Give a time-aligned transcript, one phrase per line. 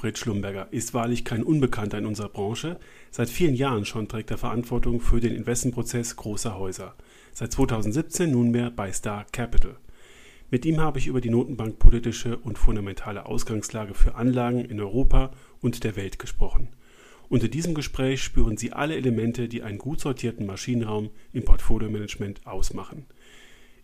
[0.00, 2.80] Manfred Schlumberger ist wahrlich kein Unbekannter in unserer Branche.
[3.10, 6.94] Seit vielen Jahren schon trägt er Verantwortung für den Investmentprozess großer Häuser.
[7.34, 9.76] Seit 2017 nunmehr bei Star Capital.
[10.50, 15.84] Mit ihm habe ich über die notenbankpolitische und fundamentale Ausgangslage für Anlagen in Europa und
[15.84, 16.68] der Welt gesprochen.
[17.28, 23.04] Unter diesem Gespräch spüren Sie alle Elemente, die einen gut sortierten Maschinenraum im Portfolio-Management ausmachen.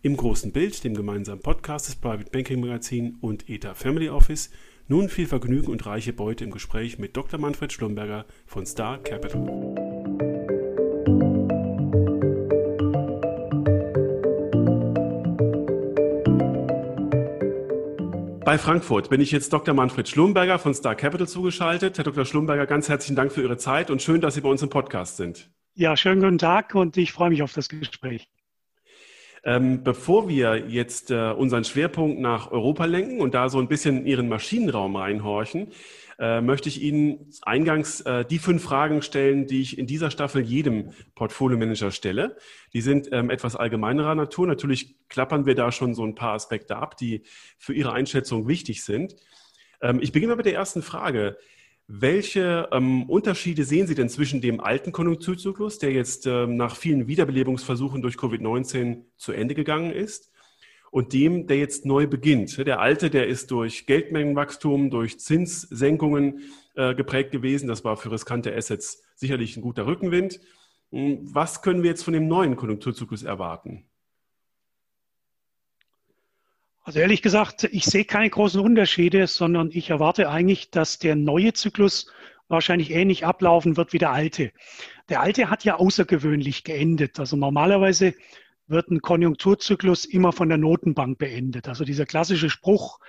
[0.01, 4.51] Im großen Bild, dem gemeinsamen Podcast des Private Banking Magazin und ETA Family Office,
[4.88, 7.40] nun viel Vergnügen und reiche Beute im Gespräch mit Dr.
[7.40, 9.42] Manfred Schlumberger von Star Capital.
[18.45, 19.74] Bei Frankfurt bin ich jetzt Dr.
[19.74, 21.98] Manfred Schlumberger von Star Capital zugeschaltet.
[21.98, 22.24] Herr Dr.
[22.24, 25.16] Schlumberger, ganz herzlichen Dank für Ihre Zeit und schön, dass Sie bei uns im Podcast
[25.16, 25.50] sind.
[25.74, 28.28] Ja, schönen guten Tag und ich freue mich auf das Gespräch.
[29.47, 33.99] Ähm, bevor wir jetzt äh, unseren Schwerpunkt nach Europa lenken und da so ein bisschen
[33.99, 35.69] in Ihren Maschinenraum reinhorchen,
[36.19, 40.43] äh, möchte ich Ihnen eingangs äh, die fünf Fragen stellen, die ich in dieser Staffel
[40.43, 42.37] jedem Portfolio-Manager stelle.
[42.73, 44.49] Die sind ähm, etwas allgemeinerer Natur.
[44.49, 47.23] Natürlich klappern wir da schon so ein paar Aspekte ab, die
[47.57, 49.15] für Ihre Einschätzung wichtig sind.
[49.80, 51.37] Ähm, ich beginne mit der ersten Frage.
[51.88, 57.06] Welche ähm, Unterschiede sehen Sie denn zwischen dem alten Konjunkturzyklus, der jetzt ähm, nach vielen
[57.06, 60.32] Wiederbelebungsversuchen durch Covid-19 zu Ende gegangen ist,
[60.90, 62.56] und dem, der jetzt neu beginnt?
[62.59, 66.41] Der alte, der ist durch Geldmengenwachstum, durch Zinssenkungen
[66.75, 67.69] äh, geprägt gewesen.
[67.69, 70.41] Das war für riskante Assets sicherlich ein guter Rückenwind.
[70.91, 73.84] Hm, was können wir jetzt von dem neuen Konjunkturzyklus erwarten?
[76.87, 81.53] Also ehrlich gesagt, ich sehe keine großen Unterschiede, sondern ich erwarte eigentlich, dass der neue
[81.53, 82.12] Zyklus
[82.47, 84.53] wahrscheinlich ähnlich ablaufen wird wie der alte.
[85.09, 87.19] Der alte hat ja außergewöhnlich geendet.
[87.19, 88.15] Also normalerweise
[88.69, 91.66] wird ein Konjunkturzyklus immer von der Notenbank beendet.
[91.66, 93.00] Also dieser klassische Spruch,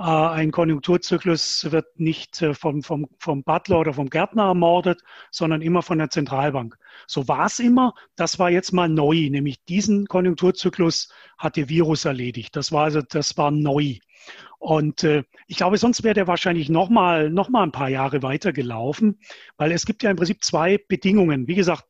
[0.00, 5.82] ein Konjunkturzyklus wird nicht äh, vom, vom, vom Butler oder vom Gärtner ermordet, sondern immer
[5.82, 6.76] von der Zentralbank.
[7.06, 7.92] So war es immer.
[8.16, 12.56] Das war jetzt mal neu, nämlich diesen Konjunkturzyklus hat der Virus erledigt.
[12.56, 13.96] Das war also, das war neu.
[14.58, 18.22] Und äh, ich glaube, sonst wäre der wahrscheinlich noch mal, noch mal ein paar Jahre
[18.22, 19.18] weitergelaufen,
[19.58, 21.46] weil es gibt ja im Prinzip zwei Bedingungen.
[21.46, 21.84] Wie gesagt,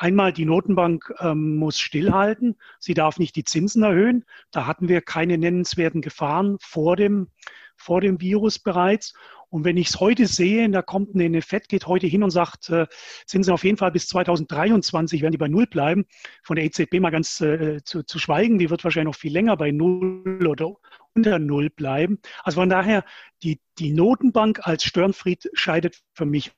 [0.00, 2.56] Einmal die Notenbank ähm, muss stillhalten.
[2.78, 4.24] Sie darf nicht die Zinsen erhöhen.
[4.50, 7.28] Da hatten wir keine nennenswerten Gefahren vor dem,
[7.76, 9.12] vor dem Virus bereits.
[9.50, 12.70] Und wenn ich es heute sehe, da kommt eine FED, geht heute hin und sagt,
[12.70, 12.86] äh,
[13.26, 16.06] Zinsen auf jeden Fall bis 2023 werden die bei Null bleiben.
[16.44, 19.58] Von der EZB mal ganz äh, zu, zu schweigen, die wird wahrscheinlich noch viel länger
[19.58, 20.76] bei Null oder
[21.14, 22.20] unter Null bleiben.
[22.42, 23.04] Also von daher,
[23.42, 26.52] die, die Notenbank als Störenfried scheidet für mich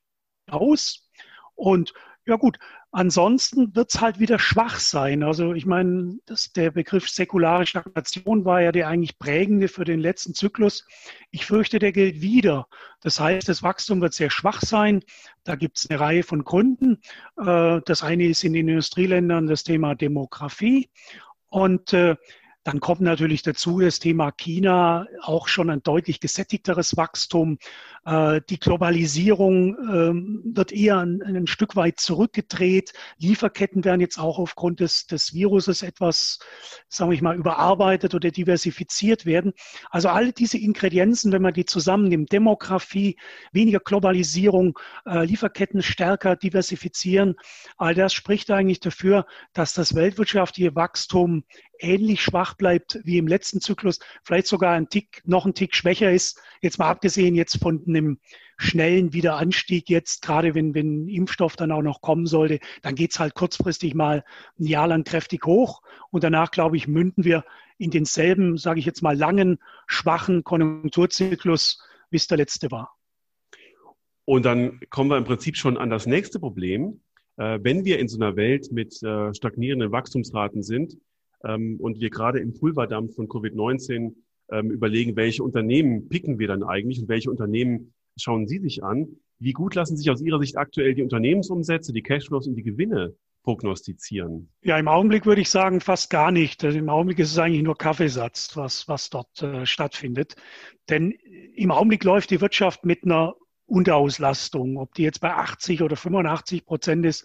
[0.49, 1.11] aus.
[1.57, 1.93] Und
[2.25, 2.59] ja gut,
[2.93, 5.23] ansonsten wird es halt wieder schwach sein.
[5.23, 6.19] Also ich meine,
[6.55, 10.87] der Begriff säkulare Stagnation war ja der eigentlich prägende für den letzten Zyklus.
[11.31, 12.69] Ich fürchte, der gilt wieder.
[13.01, 15.03] Das heißt, das Wachstum wird sehr schwach sein.
[15.43, 17.01] Da gibt es eine Reihe von Gründen.
[17.39, 20.91] Äh, das eine ist in den Industrieländern das Thema Demografie.
[21.49, 22.17] Und äh,
[22.65, 27.59] dann kommt natürlich dazu das Thema China, auch schon ein deutlich gesättigteres Wachstum.
[28.05, 32.93] Äh, die Globalisierung ähm, wird eher ein, Stück weit zurückgedreht.
[33.19, 36.39] Lieferketten werden jetzt auch aufgrund des, des Viruses etwas,
[36.89, 39.53] sagen wir mal, überarbeitet oder diversifiziert werden.
[39.91, 43.17] Also alle diese Ingredienzen, wenn man die zusammennimmt, Demografie,
[43.53, 47.35] weniger Globalisierung, äh, Lieferketten stärker diversifizieren,
[47.77, 51.43] all das spricht eigentlich dafür, dass das weltwirtschaftliche Wachstum
[51.83, 56.11] ähnlich schwach bleibt wie im letzten Zyklus, vielleicht sogar ein Tick, noch ein Tick schwächer
[56.11, 56.41] ist.
[56.61, 58.19] Jetzt mal abgesehen jetzt von einem
[58.57, 63.35] schnellen Wiederanstieg jetzt, gerade wenn, wenn Impfstoff dann auch noch kommen sollte, dann geht's halt
[63.35, 64.25] kurzfristig mal
[64.59, 67.45] ein Jahr lang kräftig hoch und danach, glaube ich, münden wir
[67.79, 72.95] in denselben, sage ich jetzt mal, langen, schwachen Konjunkturzyklus, wie es der letzte war.
[74.25, 77.01] Und dann kommen wir im Prinzip schon an das nächste Problem.
[77.37, 80.97] Äh, wenn wir in so einer Welt mit äh, stagnierenden Wachstumsraten sind
[81.45, 84.15] ähm, und wir gerade im Pulverdampf von Covid-19
[84.51, 89.09] ähm, überlegen, welche Unternehmen picken wir dann eigentlich und welche Unternehmen schauen Sie sich an.
[89.39, 93.17] Wie gut lassen sich aus Ihrer Sicht aktuell die Unternehmensumsätze, die Cashflows und die Gewinne
[93.43, 94.51] prognostizieren?
[94.63, 96.65] Ja, im Augenblick würde ich sagen, fast gar nicht.
[96.65, 100.37] Also Im Augenblick ist es eigentlich nur Kaffeesatz, was, was dort äh, stattfindet.
[100.89, 103.35] Denn im Augenblick läuft die Wirtschaft mit einer
[103.67, 104.77] Unterauslastung.
[104.77, 107.25] Ob die jetzt bei 80 oder 85 Prozent ist,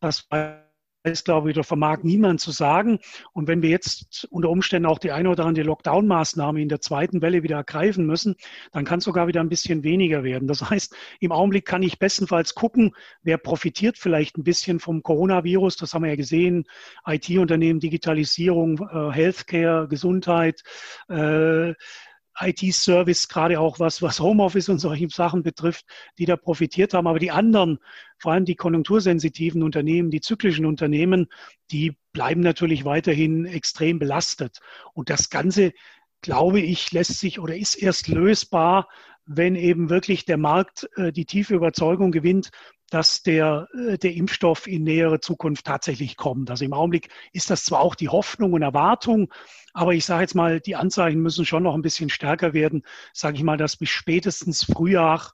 [0.00, 0.28] das
[1.04, 2.98] ist, glaube ich, da vermag niemand zu sagen.
[3.32, 7.22] Und wenn wir jetzt unter Umständen auch die eine oder andere Lockdown-Maßnahme in der zweiten
[7.22, 8.36] Welle wieder ergreifen müssen,
[8.72, 10.48] dann kann es sogar wieder ein bisschen weniger werden.
[10.48, 15.76] Das heißt, im Augenblick kann ich bestenfalls gucken, wer profitiert vielleicht ein bisschen vom Coronavirus.
[15.76, 16.64] Das haben wir ja gesehen.
[17.06, 20.62] IT-Unternehmen, Digitalisierung, äh, Healthcare, Gesundheit.
[21.08, 21.74] Äh,
[22.40, 25.86] IT-Service, gerade auch was, was Homeoffice und solche Sachen betrifft,
[26.18, 27.06] die da profitiert haben.
[27.06, 27.78] Aber die anderen,
[28.18, 31.28] vor allem die konjunktursensitiven Unternehmen, die zyklischen Unternehmen,
[31.70, 34.58] die bleiben natürlich weiterhin extrem belastet.
[34.92, 35.72] Und das Ganze,
[36.22, 38.88] glaube ich, lässt sich oder ist erst lösbar,
[39.28, 42.50] wenn eben wirklich der Markt äh, die tiefe Überzeugung gewinnt,
[42.90, 46.50] dass der, äh, der Impfstoff in nähere Zukunft tatsächlich kommt.
[46.50, 49.32] Also im Augenblick ist das zwar auch die Hoffnung und Erwartung,
[49.74, 52.82] aber ich sage jetzt mal, die Anzeichen müssen schon noch ein bisschen stärker werden.
[53.12, 55.32] Sage ich mal, dass bis spätestens Frühjahr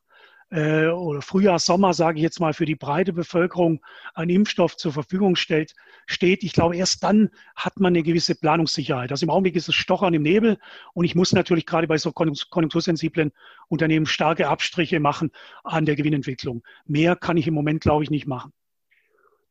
[0.54, 3.80] äh, oder Frühjahr, Sommer, sage ich jetzt mal, für die breite Bevölkerung
[4.14, 5.74] ein Impfstoff zur Verfügung stellt,
[6.06, 6.44] steht.
[6.44, 9.10] Ich glaube, erst dann hat man eine gewisse Planungssicherheit.
[9.10, 10.58] Also im Augenblick ist es Stochern im Nebel
[10.92, 13.32] und ich muss natürlich gerade bei so konjunktursensiblen
[13.68, 15.32] Unternehmen starke Abstriche machen
[15.64, 16.62] an der Gewinnentwicklung.
[16.86, 18.52] Mehr kann ich im Moment, glaube ich, nicht machen.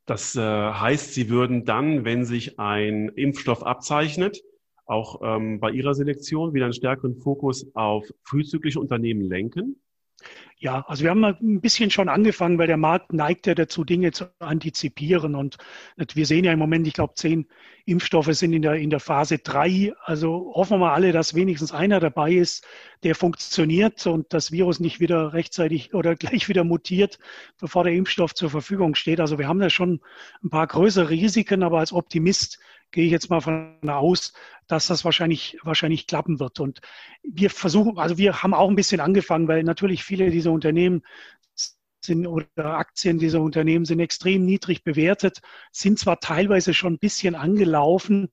[0.05, 4.41] Das äh, heißt, Sie würden dann, wenn sich ein Impfstoff abzeichnet,
[4.85, 9.81] auch ähm, bei Ihrer Selektion wieder einen stärkeren Fokus auf frühzyklische Unternehmen lenken?
[10.57, 14.13] Ja, also wir haben ein bisschen schon angefangen, weil der Markt neigt ja dazu, Dinge
[14.13, 15.35] zu antizipieren.
[15.35, 15.57] Und
[16.13, 17.47] wir sehen ja im Moment, ich glaube, zehn
[17.85, 19.93] Impfstoffe sind in der, in der Phase drei.
[20.05, 22.65] Also hoffen wir mal alle, dass wenigstens einer dabei ist,
[23.03, 27.19] der funktioniert und das Virus nicht wieder rechtzeitig oder gleich wieder mutiert,
[27.59, 29.19] bevor der Impfstoff zur Verfügung steht.
[29.19, 29.99] Also wir haben da schon
[30.43, 32.59] ein paar größere Risiken, aber als Optimist
[32.93, 34.31] gehe ich jetzt mal von aus,
[34.67, 36.61] dass das wahrscheinlich, wahrscheinlich klappen wird.
[36.61, 36.79] Und
[37.23, 41.03] wir versuchen, also wir haben auch ein bisschen angefangen, weil natürlich viele dieser Unternehmen
[42.05, 42.47] sind oder
[42.77, 45.41] Aktien dieser Unternehmen sind extrem niedrig bewertet,
[45.71, 48.29] sind zwar teilweise schon ein bisschen angelaufen,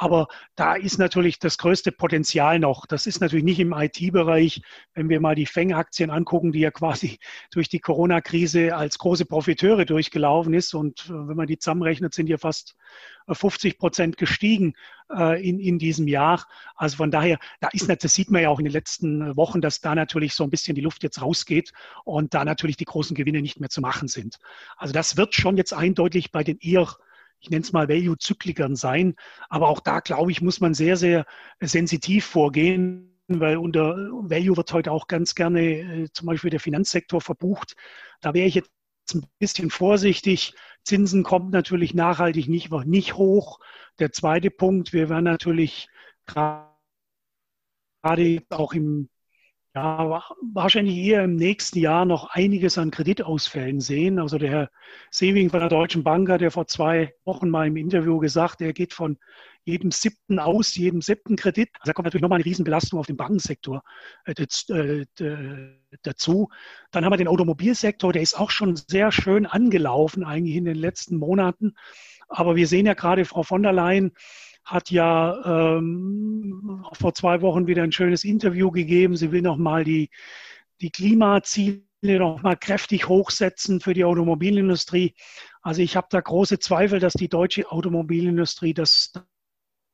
[0.00, 2.86] aber da ist natürlich das größte Potenzial noch.
[2.86, 4.62] Das ist natürlich nicht im IT-Bereich.
[4.94, 7.18] Wenn wir mal die Feng-Aktien angucken, die ja quasi
[7.50, 10.72] durch die Corona-Krise als große Profiteure durchgelaufen ist.
[10.72, 12.76] Und äh, wenn man die zusammenrechnet, sind ja fast
[13.28, 14.74] 50 äh, Prozent gestiegen
[15.12, 16.46] äh, in, in diesem Jahr.
[16.76, 19.80] Also von daher, da ist, das sieht man ja auch in den letzten Wochen, dass
[19.80, 21.72] da natürlich so ein bisschen die Luft jetzt rausgeht
[22.04, 24.38] und da natürlich die großen Gewinne nicht mehr zu machen sind.
[24.76, 26.86] Also das wird schon jetzt eindeutig bei den eher
[27.40, 29.14] ich nenne es mal Value-Zyklikern sein.
[29.48, 31.24] Aber auch da, glaube ich, muss man sehr, sehr
[31.60, 37.20] sensitiv vorgehen, weil unter Value wird heute auch ganz gerne äh, zum Beispiel der Finanzsektor
[37.20, 37.74] verbucht.
[38.20, 38.70] Da wäre ich jetzt
[39.14, 40.54] ein bisschen vorsichtig.
[40.84, 43.60] Zinsen kommt natürlich nachhaltig nicht, nicht hoch.
[43.98, 45.88] Der zweite Punkt, wir werden natürlich
[46.26, 46.68] gerade
[48.50, 49.08] auch im
[49.78, 54.18] ja, wahrscheinlich eher im nächsten Jahr noch einiges an Kreditausfällen sehen.
[54.18, 54.70] Also der Herr
[55.10, 58.72] Sewing von der Deutschen Bank hat ja vor zwei Wochen mal im Interview gesagt, er
[58.72, 59.18] geht von
[59.64, 61.68] jedem siebten aus, jedem siebten Kredit.
[61.74, 63.82] Also da kommt natürlich nochmal eine Riesenbelastung auf den Bankensektor
[64.24, 65.06] äh, äh,
[66.02, 66.48] dazu.
[66.90, 70.76] Dann haben wir den Automobilsektor, der ist auch schon sehr schön angelaufen eigentlich in den
[70.76, 71.74] letzten Monaten.
[72.28, 74.12] Aber wir sehen ja gerade Frau von der Leyen,
[74.68, 79.16] hat ja ähm, vor zwei Wochen wieder ein schönes Interview gegeben.
[79.16, 80.10] Sie will nochmal die,
[80.82, 85.14] die Klimaziele nochmal kräftig hochsetzen für die Automobilindustrie.
[85.62, 89.12] Also ich habe da große Zweifel, dass die deutsche Automobilindustrie das,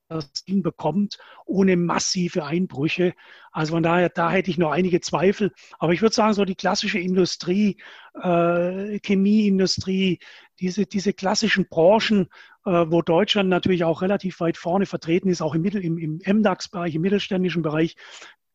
[0.09, 3.15] das hinbekommt, ohne massive Einbrüche.
[3.53, 5.53] Also von daher, da hätte ich noch einige Zweifel.
[5.79, 7.79] Aber ich würde sagen, so die klassische Industrie,
[8.23, 10.19] äh, Chemieindustrie,
[10.61, 12.29] diese, diese klassischen Branchen,
[12.65, 16.95] äh, wo Deutschland natürlich auch relativ weit vorne vertreten ist, auch im, im, im MDAX-Bereich,
[16.95, 17.97] im mittelständischen Bereich.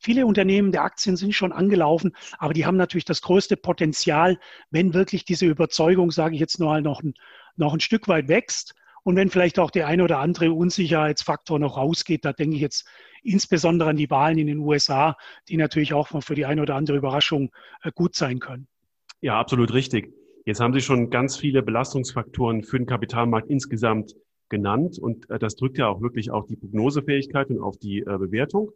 [0.02, 4.40] Viele Unternehmen der Aktien sind schon angelaufen, aber die haben natürlich das größte Potenzial,
[4.72, 7.14] wenn wirklich diese Überzeugung, sage ich jetzt nur noch ein,
[7.58, 11.78] noch ein Stück weit wächst und wenn vielleicht auch der eine oder andere Unsicherheitsfaktor noch
[11.78, 12.88] rausgeht, da denke ich jetzt
[13.24, 16.98] insbesondere an die Wahlen in den USA, die natürlich auch für die eine oder andere
[16.98, 17.52] Überraschung
[17.84, 18.68] äh, gut sein können.
[19.22, 20.14] Ja, absolut richtig.
[20.46, 24.16] Jetzt haben Sie schon ganz viele Belastungsfaktoren für den Kapitalmarkt insgesamt
[24.50, 28.18] genannt und äh, das drückt ja auch wirklich auf die Prognosefähigkeit und auf die äh,
[28.18, 28.72] Bewertung.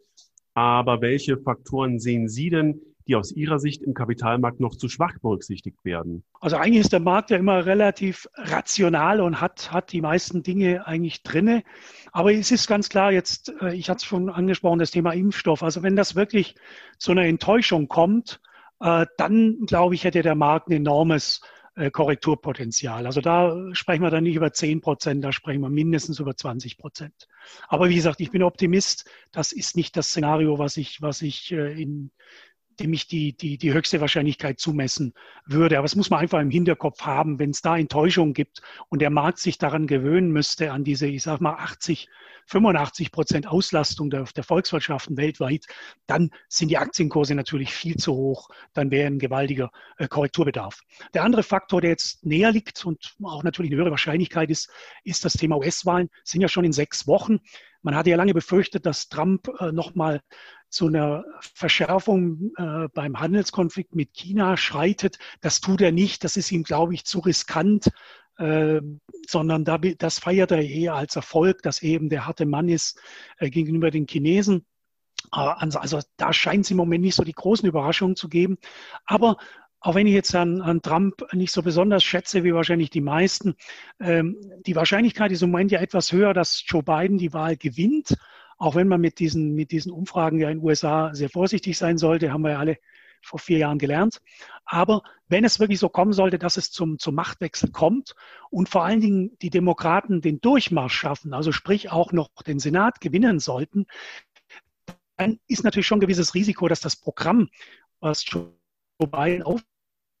[0.54, 5.18] Aber welche Faktoren sehen Sie denn, die aus Ihrer Sicht im Kapitalmarkt noch zu schwach
[5.20, 6.24] berücksichtigt werden?
[6.40, 10.86] Also eigentlich ist der Markt ja immer relativ rational und hat, hat die meisten Dinge
[10.86, 11.62] eigentlich drinne.
[12.12, 15.62] Aber es ist ganz klar jetzt, äh, ich hatte es schon angesprochen, das Thema Impfstoff.
[15.62, 16.54] Also wenn das wirklich
[16.98, 18.40] zu einer Enttäuschung kommt,
[18.80, 21.40] dann glaube ich, hätte der Markt ein enormes
[21.76, 23.04] äh, Korrekturpotenzial.
[23.04, 26.78] Also da sprechen wir dann nicht über 10 Prozent, da sprechen wir mindestens über 20
[26.78, 27.26] Prozent.
[27.68, 29.10] Aber wie gesagt, ich bin Optimist.
[29.32, 32.12] Das ist nicht das Szenario, was ich, was ich äh, in
[32.80, 35.14] dem ich die, die, die höchste Wahrscheinlichkeit zumessen
[35.46, 35.78] würde.
[35.78, 39.10] Aber es muss man einfach im Hinterkopf haben, wenn es da Enttäuschung gibt und der
[39.10, 42.08] Markt sich daran gewöhnen müsste, an diese, ich sag mal, 80
[42.46, 45.66] 85 Prozent Auslastung der, der Volkswirtschaften weltweit,
[46.06, 48.48] dann sind die Aktienkurse natürlich viel zu hoch.
[48.72, 50.80] Dann wäre ein gewaltiger äh, Korrekturbedarf.
[51.14, 54.70] Der andere Faktor, der jetzt näher liegt und auch natürlich eine höhere Wahrscheinlichkeit ist,
[55.04, 56.08] ist das Thema US-Wahlen.
[56.24, 57.38] Sind ja schon in sechs Wochen.
[57.82, 60.20] Man hatte ja lange befürchtet, dass Trump äh, nochmal
[60.74, 65.18] zu einer Verschärfung äh, beim Handelskonflikt mit China schreitet.
[65.40, 66.24] Das tut er nicht.
[66.24, 67.90] Das ist ihm, glaube ich, zu riskant.
[68.36, 68.80] Äh,
[69.28, 73.00] sondern da, das feiert er eher als Erfolg, dass eben der harte Mann ist
[73.38, 74.66] äh, gegenüber den Chinesen.
[75.30, 78.58] Also, also da scheint es im Moment nicht so die großen Überraschungen zu geben.
[79.06, 79.36] Aber
[79.80, 83.54] auch wenn ich jetzt an, an Trump nicht so besonders schätze wie wahrscheinlich die meisten,
[84.00, 88.16] ähm, die Wahrscheinlichkeit ist im Moment ja etwas höher, dass Joe Biden die Wahl gewinnt.
[88.58, 91.98] Auch wenn man mit diesen, mit diesen Umfragen ja in den USA sehr vorsichtig sein
[91.98, 92.78] sollte, haben wir ja alle
[93.22, 94.20] vor vier Jahren gelernt.
[94.64, 98.14] Aber wenn es wirklich so kommen sollte, dass es zum, zum Machtwechsel kommt
[98.50, 103.00] und vor allen Dingen die Demokraten den Durchmarsch schaffen, also sprich auch noch den Senat
[103.00, 103.86] gewinnen sollten,
[105.16, 107.48] dann ist natürlich schon ein gewisses Risiko, dass das Programm,
[108.00, 108.52] was Joe
[108.98, 109.62] Biden auf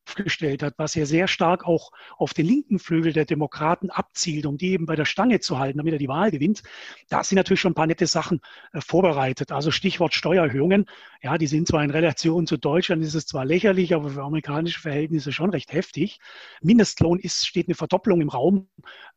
[0.06, 4.58] aufgestellt hat, was ja sehr stark auch auf den linken Flügel der Demokraten abzielt, um
[4.58, 6.62] die eben bei der Stange zu halten, damit er die Wahl gewinnt,
[7.08, 8.40] da sind natürlich schon ein paar nette Sachen
[8.72, 9.52] äh, vorbereitet.
[9.52, 10.86] Also Stichwort Steuererhöhungen.
[11.22, 14.80] Ja, die sind zwar in Relation zu Deutschland, ist es zwar lächerlich, aber für amerikanische
[14.80, 16.18] Verhältnisse schon recht heftig.
[16.60, 18.68] Mindestlohn ist, steht eine Verdopplung im Raum.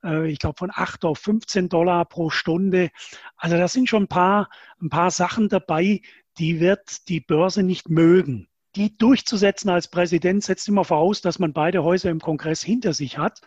[0.04, 2.90] Äh, ich glaube von 8 auf 15 Dollar pro Stunde.
[3.36, 4.50] Also da sind schon ein paar,
[4.82, 6.02] ein paar Sachen dabei,
[6.38, 11.52] die wird die Börse nicht mögen die durchzusetzen als Präsident setzt immer voraus, dass man
[11.52, 13.42] beide Häuser im Kongress hinter sich hat.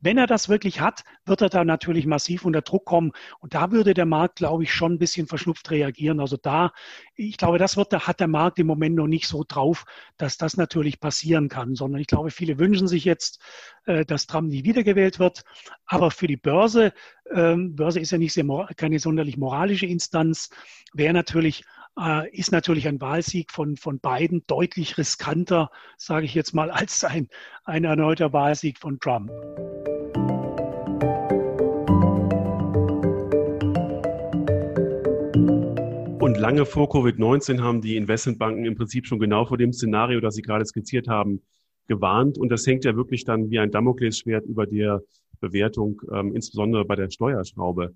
[0.00, 3.12] Wenn er das wirklich hat, wird er da natürlich massiv unter Druck kommen.
[3.38, 6.18] Und da würde der Markt, glaube ich, schon ein bisschen verschnupft reagieren.
[6.18, 6.72] Also da,
[7.14, 9.84] ich glaube, das wird, da hat der Markt im Moment noch nicht so drauf,
[10.16, 13.40] dass das natürlich passieren kann, sondern ich glaube, viele wünschen sich jetzt,
[13.84, 15.44] äh, dass Trump nie wiedergewählt wird.
[15.86, 16.92] Aber für die Börse,
[17.32, 18.44] ähm, Börse ist ja nicht sehr,
[18.76, 20.50] keine sonderlich moralische Instanz,
[20.92, 21.62] wäre natürlich
[21.98, 27.04] äh, ist natürlich ein Wahlsieg von, von beiden deutlich riskanter, sage ich jetzt mal, als
[27.04, 27.28] ein,
[27.64, 29.30] ein erneuter Wahlsieg von Trump.
[36.20, 40.36] Und lange vor Covid-19 haben die Investmentbanken im Prinzip schon genau vor dem Szenario, das
[40.36, 41.42] Sie gerade skizziert haben,
[41.88, 42.38] gewarnt.
[42.38, 45.02] Und das hängt ja wirklich dann wie ein Damoklesschwert über der
[45.40, 47.94] Bewertung, ähm, insbesondere bei der Steuerschraube.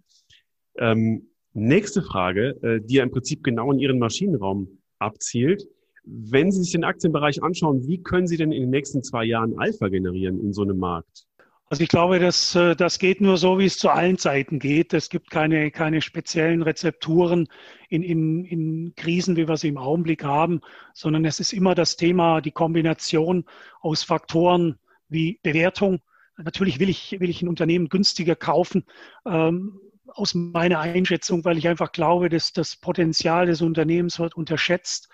[0.77, 5.67] Ähm, Nächste Frage, äh, die ja im Prinzip genau in Ihren Maschinenraum abzielt.
[6.05, 9.59] Wenn Sie sich den Aktienbereich anschauen, wie können Sie denn in den nächsten zwei Jahren
[9.59, 11.25] Alpha generieren in so einem Markt?
[11.71, 14.93] Also ich glaube, das, äh, das geht nur so, wie es zu allen Zeiten geht.
[14.93, 17.49] Es gibt keine, keine speziellen Rezepturen
[17.89, 20.61] in, in, in Krisen, wie wir sie im Augenblick haben,
[20.93, 23.47] sondern es ist immer das Thema, die Kombination
[23.81, 26.01] aus Faktoren wie Bewertung.
[26.37, 28.85] Natürlich will ich, will ich ein Unternehmen günstiger kaufen.
[29.25, 35.09] Ähm, aus meiner Einschätzung, weil ich einfach glaube, dass das Potenzial des Unternehmens wird unterschätzt.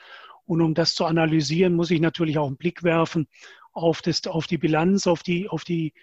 [0.45, 3.29] Und um das zu analysieren, muss ich natürlich auch einen Blick werfen
[3.73, 5.95] auf, das, auf die Bilanz, auf die, auf, die,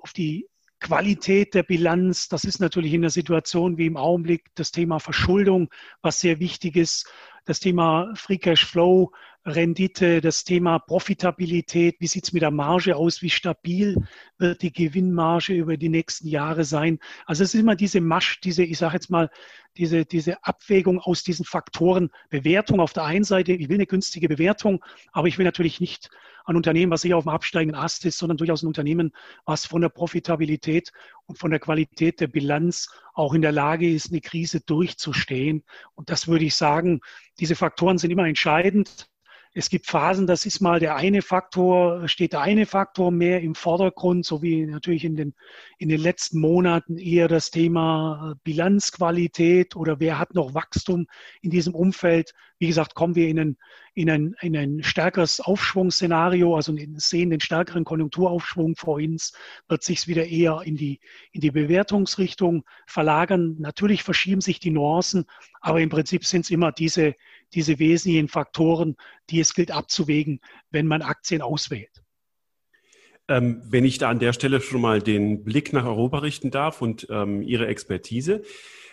[0.00, 0.46] auf die
[0.80, 2.28] Qualität der Bilanz.
[2.28, 5.68] Das ist natürlich in der Situation wie im Augenblick das Thema Verschuldung,
[6.02, 7.10] was sehr wichtig ist.
[7.50, 9.10] Das Thema Free Cash Flow,
[9.44, 13.96] Rendite, das Thema Profitabilität, wie sieht es mit der Marge aus, wie stabil
[14.38, 17.00] wird die Gewinnmarge über die nächsten Jahre sein.
[17.26, 19.30] Also es ist immer diese Masch, diese, ich sage jetzt mal,
[19.76, 22.10] diese, diese Abwägung aus diesen Faktoren.
[22.28, 26.08] Bewertung auf der einen Seite, ich will eine günstige Bewertung, aber ich will natürlich nicht
[26.44, 29.10] ein Unternehmen, was eher auf dem absteigenden Ast ist, sondern durchaus ein Unternehmen,
[29.44, 30.92] was von der Profitabilität
[31.30, 35.62] und von der Qualität der Bilanz auch in der Lage ist, eine Krise durchzustehen.
[35.94, 37.00] Und das würde ich sagen,
[37.38, 39.08] diese Faktoren sind immer entscheidend.
[39.52, 43.56] Es gibt Phasen, das ist mal der eine Faktor, steht der eine Faktor mehr im
[43.56, 45.34] Vordergrund, so wie natürlich in den,
[45.78, 51.08] in den letzten Monaten eher das Thema Bilanzqualität oder wer hat noch Wachstum
[51.42, 52.32] in diesem Umfeld.
[52.60, 53.56] Wie gesagt, kommen wir in ein,
[53.94, 59.32] in ein, in ein stärkeres Aufschwungsszenario, also sehen den stärkeren Konjunkturaufschwung vor uns,
[59.66, 61.00] wird sich wieder eher in die,
[61.32, 63.56] in die Bewertungsrichtung verlagern.
[63.58, 65.24] Natürlich verschieben sich die Nuancen,
[65.60, 67.16] aber im Prinzip sind es immer diese,
[67.54, 68.96] diese wesentlichen Faktoren,
[69.30, 70.40] die es gilt abzuwägen,
[70.70, 72.02] wenn man Aktien auswählt.
[73.28, 76.82] Ähm, wenn ich da an der Stelle schon mal den Blick nach Europa richten darf
[76.82, 78.42] und ähm, Ihre Expertise.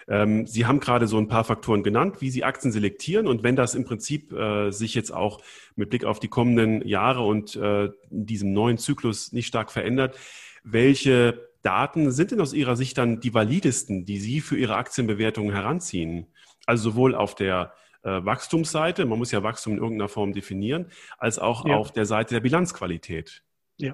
[0.07, 3.25] Ähm, Sie haben gerade so ein paar Faktoren genannt, wie Sie Aktien selektieren.
[3.27, 5.41] Und wenn das im Prinzip äh, sich jetzt auch
[5.75, 10.17] mit Blick auf die kommenden Jahre und äh, diesem neuen Zyklus nicht stark verändert,
[10.63, 15.51] welche Daten sind denn aus Ihrer Sicht dann die validesten, die Sie für Ihre Aktienbewertungen
[15.51, 16.27] heranziehen?
[16.67, 17.73] Also sowohl auf der
[18.07, 21.75] äh, Wachstumsseite, man muss ja Wachstum in irgendeiner Form definieren, als auch ja.
[21.75, 23.43] auf der Seite der Bilanzqualität.
[23.77, 23.93] Ja.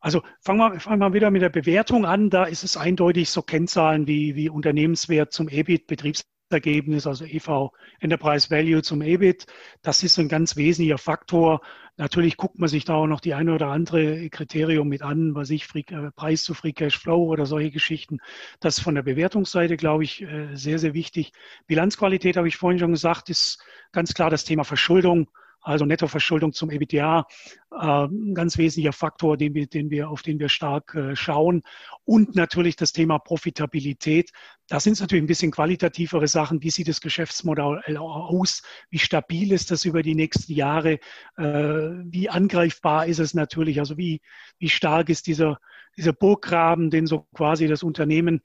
[0.00, 2.30] Also fangen wir, fangen wir wieder mit der Bewertung an.
[2.30, 6.24] Da ist es eindeutig so Kennzahlen wie, wie Unternehmenswert zum EBIT, Betriebs
[6.54, 9.46] Ergebnis, also EV Enterprise Value zum EBIT.
[9.82, 11.60] Das ist ein ganz wesentlicher Faktor.
[11.96, 15.50] Natürlich guckt man sich da auch noch die eine oder andere Kriterium mit an, was
[15.50, 18.18] ich Free, äh, Preis zu Free Cash Flow oder solche Geschichten.
[18.58, 21.32] Das ist von der Bewertungsseite, glaube ich, äh, sehr, sehr wichtig.
[21.66, 25.28] Bilanzqualität, habe ich vorhin schon gesagt, ist ganz klar das Thema Verschuldung
[25.64, 27.26] also Nettoverschuldung zum EBITDA,
[27.72, 31.62] äh, ein ganz wesentlicher Faktor, den wir, den wir, auf den wir stark äh, schauen.
[32.04, 34.30] Und natürlich das Thema Profitabilität.
[34.68, 36.62] Da sind es natürlich ein bisschen qualitativere Sachen.
[36.62, 38.62] Wie sieht das Geschäftsmodell aus?
[38.90, 40.98] Wie stabil ist das über die nächsten Jahre?
[41.38, 43.80] Äh, wie angreifbar ist es natürlich?
[43.80, 44.20] Also wie,
[44.58, 45.58] wie stark ist dieser,
[45.96, 48.42] dieser Burggraben, den so quasi das Unternehmen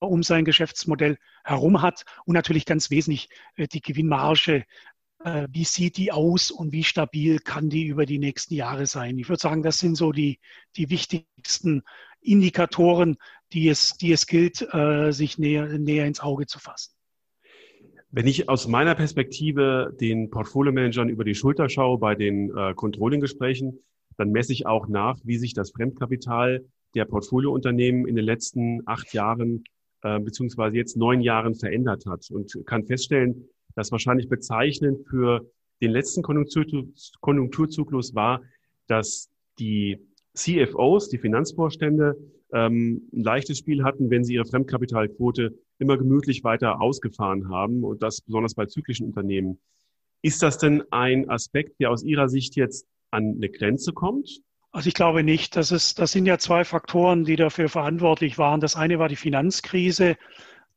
[0.00, 4.64] um sein Geschäftsmodell herum hat und natürlich ganz wesentlich die Gewinnmarge
[5.24, 9.18] wie sieht die aus und wie stabil kann die über die nächsten Jahre sein?
[9.18, 10.38] Ich würde sagen, das sind so die,
[10.76, 11.82] die wichtigsten
[12.20, 13.16] Indikatoren,
[13.52, 16.92] die es, die es gilt, äh, sich näher, näher ins Auge zu fassen.
[18.10, 23.80] Wenn ich aus meiner Perspektive den Portfolio-Managern über die Schulter schaue bei den äh, Controlling-Gesprächen,
[24.16, 26.64] dann messe ich auch nach, wie sich das Fremdkapital
[26.94, 29.64] der Portfoliounternehmen in den letzten acht Jahren
[30.02, 35.46] äh, beziehungsweise jetzt neun Jahren verändert hat und kann feststellen, das wahrscheinlich bezeichnend für
[35.80, 38.40] den letzten Konjunkturzyklus war,
[38.86, 39.98] dass die
[40.34, 42.16] CFOs, die Finanzvorstände,
[42.52, 48.02] ähm, ein leichtes Spiel hatten, wenn sie ihre Fremdkapitalquote immer gemütlich weiter ausgefahren haben und
[48.02, 49.58] das besonders bei zyklischen Unternehmen.
[50.22, 54.40] Ist das denn ein Aspekt, der aus Ihrer Sicht jetzt an eine Grenze kommt?
[54.72, 55.54] Also ich glaube nicht.
[55.54, 58.60] Das, ist, das sind ja zwei Faktoren, die dafür verantwortlich waren.
[58.60, 60.16] Das eine war die Finanzkrise,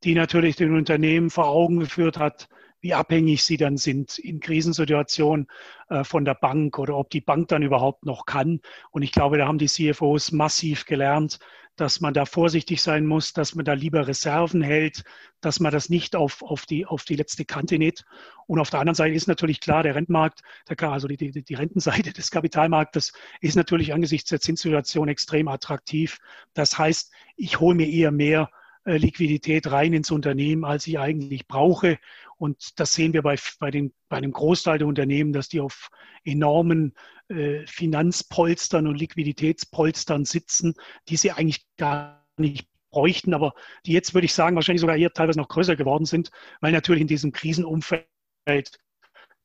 [0.04, 2.50] die natürlich den Unternehmen vor Augen geführt hat,
[2.88, 5.48] wie abhängig sie dann sind in Krisensituationen
[5.90, 8.62] äh, von der Bank oder ob die Bank dann überhaupt noch kann.
[8.92, 11.40] Und ich glaube, da haben die CFOs massiv gelernt,
[11.76, 15.04] dass man da vorsichtig sein muss, dass man da lieber Reserven hält,
[15.42, 18.06] dass man das nicht auf, auf, die, auf die letzte Kante näht.
[18.46, 20.40] Und auf der anderen Seite ist natürlich klar, der Rentenmarkt,
[20.80, 26.20] also die, die, die Rentenseite des Kapitalmarktes ist natürlich angesichts der Zinssituation extrem attraktiv.
[26.54, 28.50] Das heißt, ich hole mir eher mehr
[28.88, 32.00] äh, Liquidität rein ins Unternehmen, als ich eigentlich brauche.
[32.38, 35.90] Und das sehen wir bei, bei, den, bei einem Großteil der Unternehmen, dass die auf
[36.24, 36.94] enormen
[37.30, 40.76] äh, Finanzpolstern und Liquiditätspolstern sitzen,
[41.10, 43.54] die sie eigentlich gar nicht bräuchten, aber
[43.86, 47.02] die jetzt, würde ich sagen, wahrscheinlich sogar eher teilweise noch größer geworden sind, weil natürlich
[47.02, 48.06] in diesem Krisenumfeld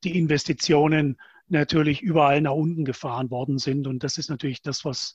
[0.05, 3.87] die Investitionen natürlich überall nach unten gefahren worden sind.
[3.87, 5.15] Und das ist natürlich das, was,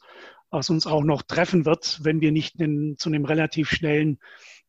[0.50, 4.20] was uns auch noch treffen wird, wenn wir nicht in, zu einem relativ schnellen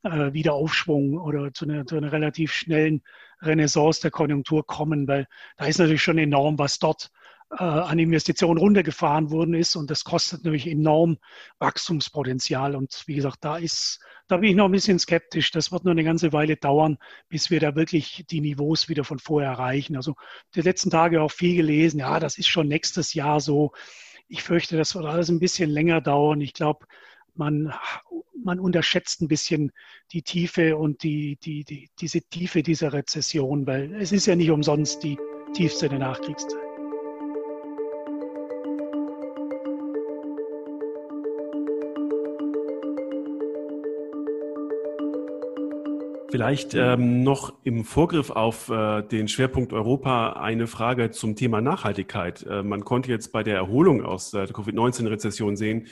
[0.03, 3.03] äh, Wiederaufschwung oder zu einer, zu einer relativ schnellen
[3.41, 7.11] Renaissance der Konjunktur kommen, weil da ist natürlich schon enorm, was dort
[7.51, 11.19] äh, an Investitionen runtergefahren worden ist und das kostet natürlich enorm
[11.59, 12.77] Wachstumspotenzial.
[12.77, 15.51] Und wie gesagt, da ist, da bin ich noch ein bisschen skeptisch.
[15.51, 19.19] Das wird nur eine ganze Weile dauern, bis wir da wirklich die Niveaus wieder von
[19.19, 19.97] vorher erreichen.
[19.97, 20.15] Also
[20.55, 23.73] die letzten Tage auch viel gelesen, ja, das ist schon nächstes Jahr so.
[24.29, 26.43] Ich fürchte, das wird alles ein bisschen länger dauern.
[26.43, 26.87] Ich glaube,
[27.39, 27.73] man,
[28.43, 29.73] man unterschätzt ein bisschen
[30.13, 34.51] die Tiefe und die, die, die, diese Tiefe dieser Rezession, weil es ist ja nicht
[34.51, 35.19] umsonst die
[35.55, 36.59] tiefste der Nachkriegszeit.
[46.31, 52.45] Vielleicht ähm, noch im Vorgriff auf äh, den Schwerpunkt Europa eine Frage zum Thema Nachhaltigkeit.
[52.47, 55.87] Äh, man konnte jetzt bei der Erholung aus der Covid-19-Rezession sehen,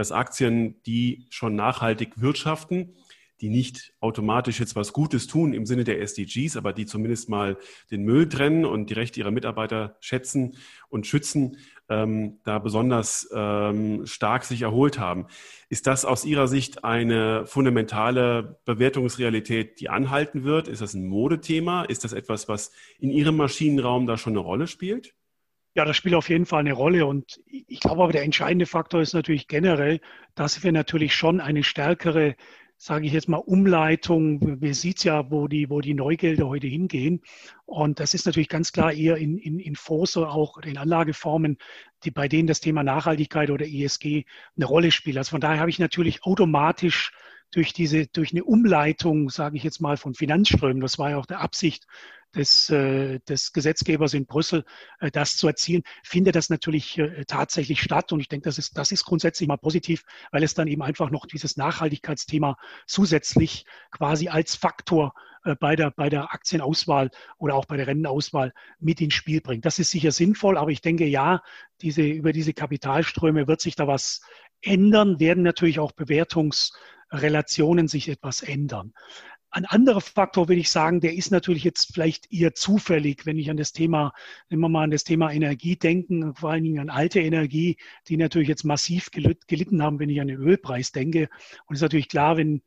[0.00, 2.94] dass Aktien, die schon nachhaltig wirtschaften,
[3.42, 7.58] die nicht automatisch jetzt was Gutes tun im Sinne der SDGs, aber die zumindest mal
[7.90, 10.56] den Müll trennen und die Rechte ihrer Mitarbeiter schätzen
[10.88, 11.58] und schützen,
[11.90, 15.26] ähm, da besonders ähm, stark sich erholt haben.
[15.68, 20.66] Ist das aus Ihrer Sicht eine fundamentale Bewertungsrealität, die anhalten wird?
[20.66, 21.84] Ist das ein Modethema?
[21.84, 25.14] Ist das etwas, was in Ihrem Maschinenraum da schon eine Rolle spielt?
[25.74, 27.06] Ja, das spielt auf jeden Fall eine Rolle.
[27.06, 30.00] Und ich glaube aber, der entscheidende Faktor ist natürlich generell,
[30.34, 32.34] dass wir natürlich schon eine stärkere
[32.82, 34.62] sage ich jetzt mal, Umleitung.
[34.62, 37.20] Wir sieht ja, wo die, wo die Neugelder heute hingehen.
[37.66, 41.58] Und das ist natürlich ganz klar eher in, in, in Fonds oder auch in Anlageformen,
[42.04, 44.24] die, bei denen das Thema Nachhaltigkeit oder ESG
[44.56, 45.18] eine Rolle spielt.
[45.18, 47.12] Also von daher habe ich natürlich automatisch
[47.50, 51.26] durch diese, durch eine Umleitung, sage ich jetzt mal, von Finanzströmen, das war ja auch
[51.26, 51.86] der Absicht
[52.34, 54.64] des, äh, des Gesetzgebers in Brüssel,
[55.00, 58.12] äh, das zu erzielen, findet das natürlich äh, tatsächlich statt.
[58.12, 61.10] Und ich denke, das ist, das ist grundsätzlich mal positiv, weil es dann eben einfach
[61.10, 65.14] noch dieses Nachhaltigkeitsthema zusätzlich quasi als Faktor
[65.58, 69.64] bei der, bei der Aktienauswahl oder auch bei der Rentenauswahl mit ins Spiel bringt.
[69.64, 71.40] Das ist sicher sinnvoll, aber ich denke, ja,
[71.80, 74.20] diese, über diese Kapitalströme wird sich da was
[74.60, 78.92] ändern, werden natürlich auch Bewertungsrelationen sich etwas ändern.
[79.52, 83.50] Ein anderer Faktor würde ich sagen, der ist natürlich jetzt vielleicht eher zufällig, wenn ich
[83.50, 84.12] an das Thema,
[84.48, 88.16] wenn wir mal an das Thema Energie denken, vor allen Dingen an alte Energie, die
[88.16, 91.28] natürlich jetzt massiv gelitten haben, wenn ich an den Ölpreis denke.
[91.66, 92.62] Und es ist natürlich klar, wenn,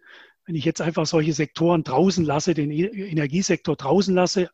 [0.46, 4.50] wenn ich jetzt einfach solche Sektoren draußen lasse, den e-, Energiesektor draußen lasse,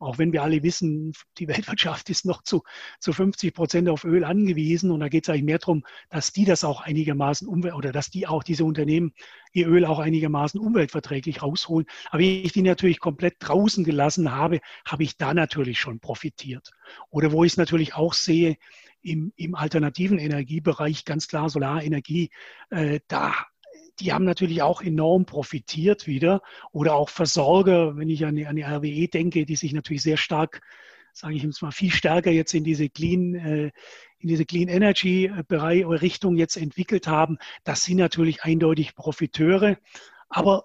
[0.00, 2.62] auch wenn wir alle wissen, die Weltwirtschaft ist noch zu,
[2.98, 4.90] zu 50 Prozent auf Öl angewiesen.
[4.90, 8.10] Und da geht es eigentlich mehr darum, dass die das auch einigermaßen umwelt oder dass
[8.10, 9.12] die auch diese Unternehmen
[9.52, 11.86] ihr Öl auch einigermaßen umweltverträglich rausholen.
[12.10, 16.70] Aber wenn ich die natürlich komplett draußen gelassen habe, habe ich da natürlich schon profitiert.
[17.10, 18.56] Oder wo ich es natürlich auch sehe,
[19.02, 22.30] im, im alternativen Energiebereich, ganz klar Solarenergie,
[22.70, 23.34] äh, da
[24.00, 26.42] die haben natürlich auch enorm profitiert wieder.
[26.72, 30.16] Oder auch Versorger, wenn ich an die, an die RWE denke, die sich natürlich sehr
[30.16, 30.62] stark,
[31.12, 33.70] sage ich jetzt mal, viel stärker jetzt in diese Clean, äh,
[34.18, 37.38] in diese Clean Energy äh, Bereich oder Richtung jetzt entwickelt haben.
[37.64, 39.76] Das sind natürlich eindeutig Profiteure.
[40.28, 40.64] Aber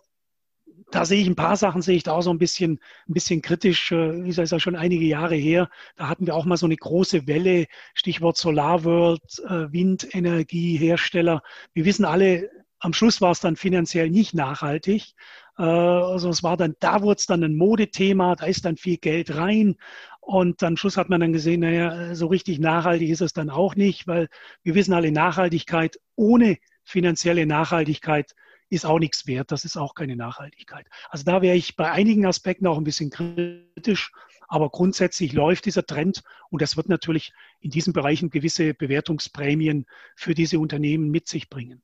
[0.91, 3.41] da sehe ich ein paar Sachen, sehe ich da auch so ein bisschen, ein bisschen
[3.41, 3.91] kritisch.
[3.91, 5.69] Äh, ist ja schon einige Jahre her.
[5.97, 11.41] Da hatten wir auch mal so eine große Welle, Stichwort SolarWorld, Windenergiehersteller.
[11.73, 12.49] Wir wissen alle,
[12.85, 15.15] am Schluss war es dann finanziell nicht nachhaltig.
[15.57, 18.97] Äh, also es war dann, da wurde es dann ein Modethema, da ist dann viel
[18.97, 19.75] Geld rein.
[20.21, 23.75] Und am Schluss hat man dann gesehen, naja, so richtig nachhaltig ist es dann auch
[23.75, 24.27] nicht, weil
[24.61, 28.35] wir wissen alle, Nachhaltigkeit ohne finanzielle Nachhaltigkeit
[28.69, 29.51] ist auch nichts wert.
[29.51, 30.87] Das ist auch keine Nachhaltigkeit.
[31.09, 34.11] Also da wäre ich bei einigen Aspekten auch ein bisschen kritisch.
[34.47, 36.21] Aber grundsätzlich läuft dieser Trend
[36.51, 41.81] und das wird natürlich in diesen Bereichen gewisse Bewertungsprämien für diese Unternehmen mit sich bringen.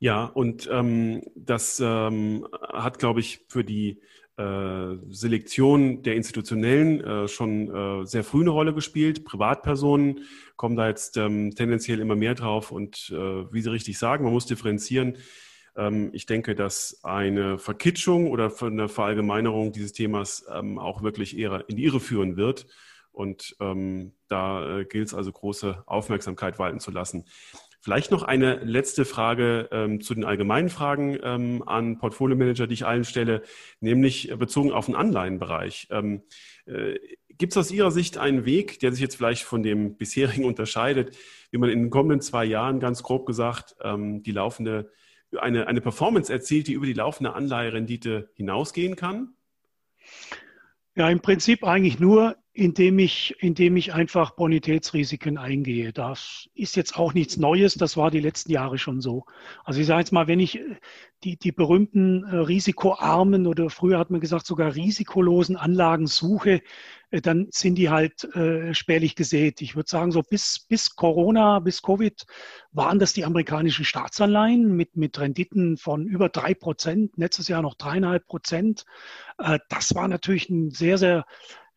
[0.00, 4.00] Ja, und ähm, das ähm, hat, glaube ich, für die
[4.36, 9.24] äh, Selektion der Institutionellen äh, schon äh, sehr früh eine Rolle gespielt.
[9.24, 10.20] Privatpersonen
[10.54, 14.32] kommen da jetzt ähm, tendenziell immer mehr drauf und äh, wie Sie richtig sagen, man
[14.32, 15.16] muss differenzieren.
[15.76, 21.64] Ähm, ich denke, dass eine Verkitschung oder eine Verallgemeinerung dieses Themas ähm, auch wirklich eher
[21.68, 22.68] in die Irre führen wird.
[23.10, 27.24] Und ähm, da äh, gilt es also große Aufmerksamkeit walten zu lassen.
[27.88, 32.74] Vielleicht noch eine letzte Frage ähm, zu den allgemeinen Fragen ähm, an Portfolio Manager, die
[32.74, 33.40] ich allen stelle,
[33.80, 35.88] nämlich bezogen auf den Anleihenbereich.
[35.90, 36.20] Ähm,
[36.66, 36.98] äh,
[37.30, 41.16] Gibt es aus Ihrer Sicht einen Weg, der sich jetzt vielleicht von dem bisherigen unterscheidet,
[41.50, 44.92] wie man in den kommenden zwei Jahren ganz grob gesagt ähm, die laufende
[45.38, 49.32] eine, eine Performance erzielt, die über die laufende Anleiherendite hinausgehen kann?
[50.94, 55.92] Ja, im Prinzip eigentlich nur, indem ich, indem ich einfach Bonitätsrisiken eingehe.
[55.92, 59.26] Das ist jetzt auch nichts Neues, das war die letzten Jahre schon so.
[59.64, 60.60] Also ich sage jetzt mal, wenn ich
[61.22, 66.60] die, die berühmten äh, risikoarmen oder früher hat man gesagt sogar risikolosen Anlagen suche,
[67.12, 69.62] äh, dann sind die halt äh, spärlich gesät.
[69.62, 72.26] Ich würde sagen, so bis, bis Corona, bis Covid
[72.72, 77.76] waren das die amerikanischen Staatsanleihen mit, mit Renditen von über drei Prozent, letztes Jahr noch
[77.76, 78.84] dreieinhalb Prozent.
[79.38, 81.24] Äh, das war natürlich ein sehr, sehr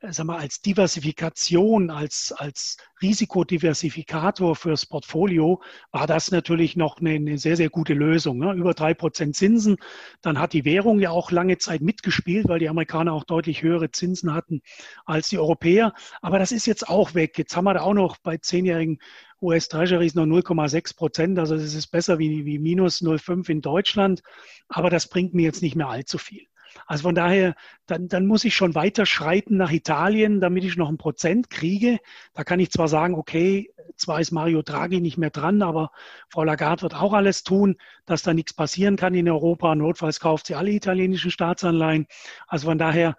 [0.10, 5.62] sag mal, als Diversifikation, als, als Risikodiversifikator fürs Portfolio
[5.92, 8.40] war das natürlich noch eine, eine sehr, sehr gute Lösung.
[8.40, 8.54] Ne?
[8.54, 9.78] Über drei Prozent Zinsen.
[10.22, 13.92] Dann hat die Währung ja auch lange Zeit mitgespielt, weil die Amerikaner auch deutlich höhere
[13.92, 14.62] Zinsen hatten
[15.06, 15.94] als die Europäer.
[16.22, 17.38] Aber das ist jetzt auch weg.
[17.38, 18.98] Jetzt haben wir da auch noch bei zehnjährigen
[19.40, 21.40] US-Treasuries noch 0,6 Prozent.
[21.40, 24.24] Also das ist besser wie, wie minus 0,5 in Deutschland.
[24.68, 26.48] Aber das bringt mir jetzt nicht mehr allzu viel.
[26.86, 27.56] Also von daher,
[27.86, 32.00] dann, dann muss ich schon weiter schreiten nach Italien, damit ich noch ein Prozent kriege.
[32.34, 35.92] Da kann ich zwar sagen, okay, zwar ist Mario Draghi nicht mehr dran, aber
[36.30, 39.74] Frau Lagarde wird auch alles tun, dass da nichts passieren kann in Europa.
[39.76, 42.08] Notfalls kauft sie alle italienischen Staatsanleihen.
[42.48, 43.18] Also von daher,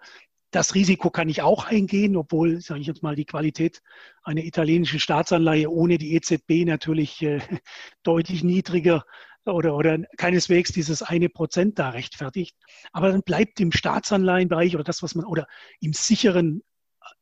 [0.51, 3.81] das Risiko kann ich auch eingehen, obwohl, sage ich jetzt mal, die Qualität
[4.23, 7.39] einer italienischen Staatsanleihe ohne die EZB natürlich äh,
[8.03, 9.03] deutlich niedriger
[9.45, 12.55] oder, oder keineswegs dieses eine Prozent da rechtfertigt.
[12.91, 15.47] Aber dann bleibt im Staatsanleihenbereich oder das, was man, oder
[15.79, 16.63] im sicheren,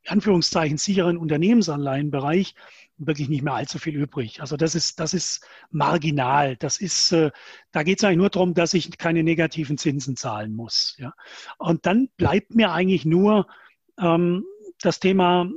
[0.07, 2.55] Anführungszeichen, sicheren Unternehmensanleihenbereich
[2.97, 4.41] wirklich nicht mehr allzu viel übrig.
[4.41, 6.55] Also das ist, das ist marginal.
[6.57, 7.31] Das ist, äh,
[7.71, 10.95] da geht es eigentlich nur darum, dass ich keine negativen Zinsen zahlen muss.
[10.99, 11.13] Ja.
[11.57, 13.47] Und dann bleibt mir eigentlich nur
[13.99, 14.45] ähm,
[14.81, 15.49] das Thema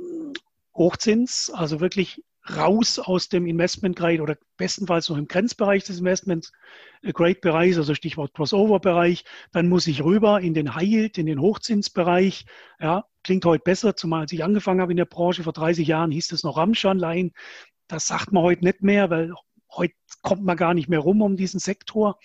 [0.73, 6.51] Hochzins, also wirklich raus aus dem Investment Grade oder bestenfalls noch im Grenzbereich des Investment
[7.03, 9.25] Grade Bereichs, also Stichwort Crossover Bereich.
[9.51, 12.45] Dann muss ich rüber in den High Yield, in den Hochzinsbereich.
[12.79, 16.11] Ja, klingt heute besser, zumal als ich angefangen habe in der Branche vor 30 Jahren,
[16.11, 17.33] hieß es noch Ramschanleihen.
[17.87, 19.33] Das sagt man heute nicht mehr, weil
[19.71, 22.19] heute kommt man gar nicht mehr rum um diesen Sektor.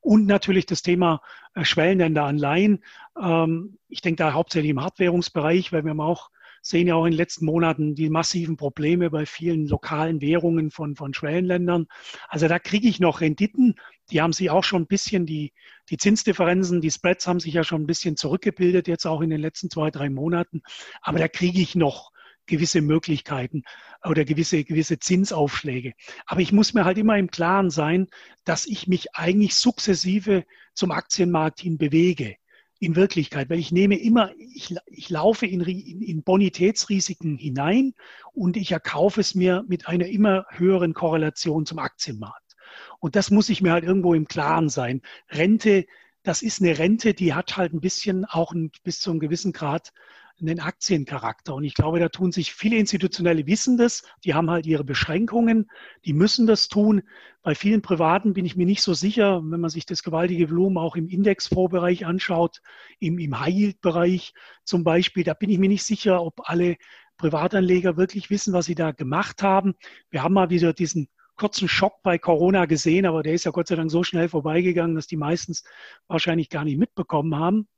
[0.00, 1.20] Und natürlich das Thema
[1.54, 2.84] äh, Schwellenländeranleihen.
[3.20, 6.30] Ähm, ich denke da hauptsächlich im Hardwährungsbereich, weil wir haben auch
[6.64, 10.96] sehen ja auch in den letzten Monaten die massiven Probleme bei vielen lokalen Währungen von,
[10.96, 11.86] von Schwellenländern.
[12.28, 13.74] Also da kriege ich noch Renditen.
[14.10, 15.52] Die haben sich auch schon ein bisschen, die,
[15.90, 19.42] die Zinsdifferenzen, die Spreads haben sich ja schon ein bisschen zurückgebildet, jetzt auch in den
[19.42, 20.62] letzten zwei, drei Monaten.
[21.02, 22.10] Aber da kriege ich noch
[22.46, 23.62] gewisse Möglichkeiten
[24.02, 25.92] oder gewisse, gewisse Zinsaufschläge.
[26.24, 28.08] Aber ich muss mir halt immer im Klaren sein,
[28.44, 32.36] dass ich mich eigentlich sukzessive zum Aktienmarkt hin bewege.
[32.84, 37.94] In Wirklichkeit, weil ich nehme immer, ich, ich laufe in, in, Bonitätsrisiken hinein
[38.34, 42.56] und ich erkaufe es mir mit einer immer höheren Korrelation zum Aktienmarkt.
[43.00, 45.00] Und das muss ich mir halt irgendwo im Klaren sein.
[45.30, 45.86] Rente,
[46.24, 49.54] das ist eine Rente, die hat halt ein bisschen auch ein, bis zu einem gewissen
[49.54, 49.94] Grad
[50.40, 51.54] einen Aktiencharakter.
[51.54, 55.70] Und ich glaube, da tun sich viele Institutionelle wissen das, die haben halt ihre Beschränkungen,
[56.04, 57.02] die müssen das tun.
[57.42, 60.78] Bei vielen Privaten bin ich mir nicht so sicher, wenn man sich das gewaltige Volumen
[60.78, 62.60] auch im Indexfondsbereich anschaut,
[62.98, 66.76] im, im High-Yield-Bereich zum Beispiel, da bin ich mir nicht sicher, ob alle
[67.16, 69.74] Privatanleger wirklich wissen, was sie da gemacht haben.
[70.10, 73.68] Wir haben mal wieder diesen kurzen Schock bei Corona gesehen, aber der ist ja Gott
[73.68, 75.64] sei Dank so schnell vorbeigegangen, dass die meistens
[76.06, 77.68] wahrscheinlich gar nicht mitbekommen haben.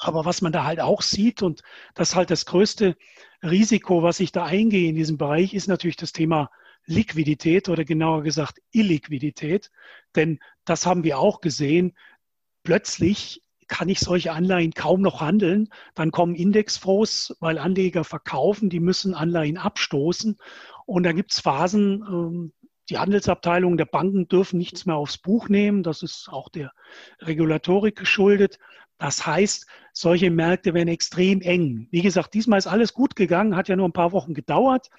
[0.00, 1.62] Aber was man da halt auch sieht, und
[1.94, 2.96] das ist halt das größte
[3.42, 6.50] Risiko, was ich da eingehe in diesem Bereich, ist natürlich das Thema
[6.86, 9.70] Liquidität oder genauer gesagt Illiquidität.
[10.16, 11.96] Denn das haben wir auch gesehen.
[12.64, 15.68] Plötzlich kann ich solche Anleihen kaum noch handeln.
[15.94, 20.36] Dann kommen Indexfonds, weil Anleger verkaufen, die müssen Anleihen abstoßen.
[20.84, 22.52] Und da gibt es Phasen, ähm,
[22.90, 25.82] die Handelsabteilungen der Banken dürfen nichts mehr aufs Buch nehmen.
[25.82, 26.72] Das ist auch der
[27.20, 28.58] Regulatorik geschuldet.
[28.98, 31.88] Das heißt, solche Märkte werden extrem eng.
[31.90, 34.90] Wie gesagt, diesmal ist alles gut gegangen, hat ja nur ein paar Wochen gedauert.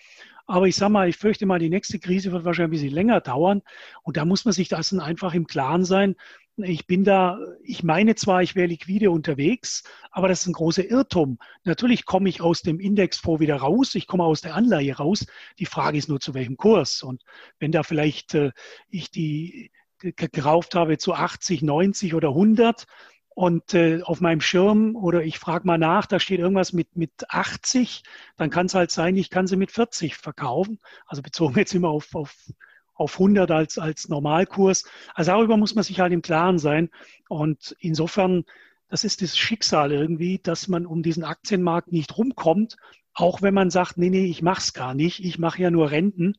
[0.45, 3.21] Aber ich sage mal, ich fürchte mal, die nächste Krise wird wahrscheinlich ein bisschen länger
[3.21, 3.61] dauern.
[4.01, 6.15] Und da muss man sich das einfach im Klaren sein.
[6.57, 10.87] Ich bin da, ich meine zwar, ich wäre liquide unterwegs, aber das ist ein großer
[10.87, 11.39] Irrtum.
[11.63, 15.25] Natürlich komme ich aus dem Indexfonds wieder raus, ich komme aus der Anleihe raus.
[15.57, 17.01] Die Frage ist nur, zu welchem Kurs.
[17.01, 17.23] Und
[17.57, 18.51] wenn da vielleicht äh,
[18.87, 22.85] ich die gekauft habe zu 80, 90 oder 100,
[23.35, 27.11] und äh, auf meinem Schirm oder ich frage mal nach, da steht irgendwas mit, mit
[27.29, 28.03] 80,
[28.37, 30.79] dann kann es halt sein, ich kann sie mit 40 verkaufen.
[31.07, 32.35] Also bezogen jetzt immer auf, auf,
[32.93, 34.85] auf 100 als, als Normalkurs.
[35.13, 36.89] Also darüber muss man sich halt im Klaren sein.
[37.29, 38.43] Und insofern,
[38.89, 42.77] das ist das Schicksal irgendwie, dass man um diesen Aktienmarkt nicht rumkommt.
[43.13, 45.91] Auch wenn man sagt, nee, nee, ich mache es gar nicht, ich mache ja nur
[45.91, 46.33] Renten.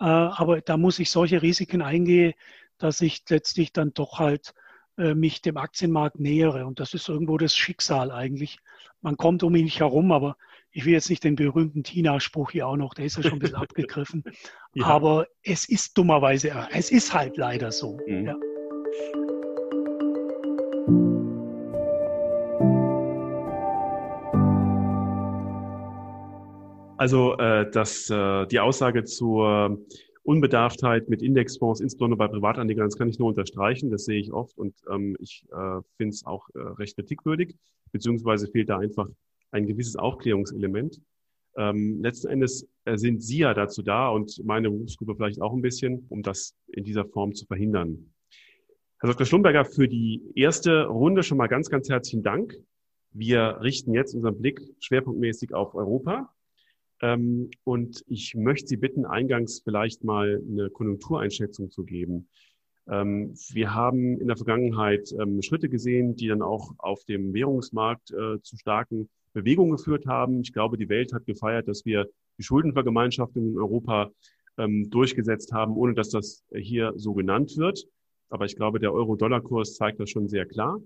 [0.00, 2.34] Äh, aber da muss ich solche Risiken eingehen,
[2.78, 4.54] dass ich letztlich dann doch halt
[4.96, 6.66] äh, mich dem Aktienmarkt nähere.
[6.66, 8.58] Und das ist irgendwo das Schicksal eigentlich.
[9.00, 10.36] Man kommt um ihn nicht herum, aber
[10.76, 13.38] ich will jetzt nicht den berühmten Tina-Spruch hier auch noch, der ist ja schon ein
[13.38, 14.24] bisschen abgegriffen.
[14.74, 14.86] Ja.
[14.86, 17.96] Aber es ist dummerweise, es ist halt leider so.
[18.08, 18.26] Mhm.
[18.26, 18.36] Ja.
[26.96, 29.78] Also äh, dass äh, die Aussage zur
[30.24, 34.58] Unbedarftheit mit Indexfonds, insbesondere bei Privatanlegern, das kann ich nur unterstreichen, das sehe ich oft
[34.58, 37.54] und ähm, ich äh, finde es auch äh, recht kritikwürdig,
[37.92, 39.06] beziehungsweise fehlt da einfach
[39.54, 41.00] ein gewisses Aufklärungselement.
[41.56, 45.62] Ähm, letzten Endes äh, sind Sie ja dazu da und meine Berufsgruppe vielleicht auch ein
[45.62, 48.12] bisschen, um das in dieser Form zu verhindern.
[48.98, 49.26] Herr Dr.
[49.26, 52.56] Schlumberger, für die erste Runde schon mal ganz, ganz herzlichen Dank.
[53.12, 56.34] Wir richten jetzt unseren Blick schwerpunktmäßig auf Europa.
[57.00, 62.28] Ähm, und ich möchte Sie bitten, eingangs vielleicht mal eine Konjunktureinschätzung zu geben.
[62.88, 68.10] Ähm, wir haben in der Vergangenheit ähm, Schritte gesehen, die dann auch auf dem Währungsmarkt
[68.10, 70.40] äh, zu starken Bewegungen geführt haben.
[70.40, 74.10] Ich glaube, die Welt hat gefeiert, dass wir die Schuldenvergemeinschaftung in Europa
[74.56, 77.88] durchgesetzt haben, ohne dass das hier so genannt wird.
[78.30, 80.80] Aber ich glaube, der Euro-Dollar-Kurs zeigt das schon sehr klar.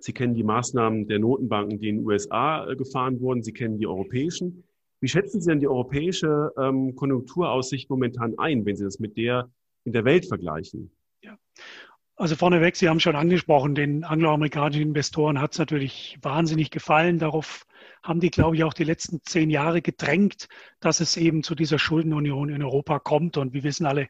[0.00, 3.42] Sie kennen die Maßnahmen der Notenbanken, die in den USA äh, gefahren wurden.
[3.42, 4.64] Sie kennen die europäischen.
[5.00, 9.50] Wie schätzen Sie denn die europäische ähm, Konjunkturaussicht momentan ein, wenn Sie das mit der
[9.84, 10.90] in der Welt vergleichen?
[11.22, 11.38] Ja.
[12.20, 17.18] Also vorneweg, Sie haben schon angesprochen, den angloamerikanischen Investoren hat es natürlich wahnsinnig gefallen.
[17.18, 17.64] Darauf
[18.02, 20.48] haben die, glaube ich, auch die letzten zehn Jahre gedrängt,
[20.80, 23.36] dass es eben zu dieser Schuldenunion in Europa kommt.
[23.36, 24.08] Und wir wissen alle,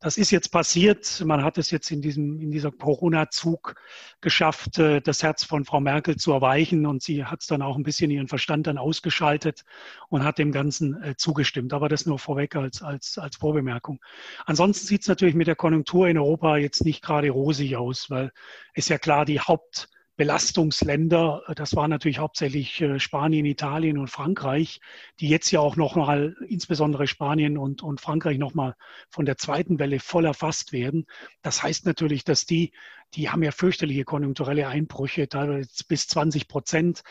[0.00, 1.22] das ist jetzt passiert.
[1.24, 3.74] Man hat es jetzt in diesem, in dieser Corona-Zug
[4.20, 6.86] geschafft, äh, das Herz von Frau Merkel zu erweichen.
[6.86, 9.64] Und sie hat es dann auch ein bisschen ihren Verstand dann ausgeschaltet
[10.08, 11.72] und hat dem Ganzen äh, zugestimmt.
[11.72, 14.00] Aber das nur vorweg als, als, als Vorbemerkung.
[14.44, 18.32] Ansonsten sieht es natürlich mit der Konjunktur in Europa jetzt nicht gerade rosig aus, weil
[18.74, 24.80] ist ja klar, die Haupt Belastungsländer, das waren natürlich hauptsächlich äh, Spanien, Italien und Frankreich,
[25.20, 28.74] die jetzt ja auch noch mal, insbesondere Spanien und, und Frankreich noch mal
[29.10, 31.06] von der zweiten Welle voll erfasst werden.
[31.42, 32.72] Das heißt natürlich, dass die
[33.14, 37.02] die haben ja fürchterliche konjunkturelle Einbrüche, teilweise bis 20 Prozent.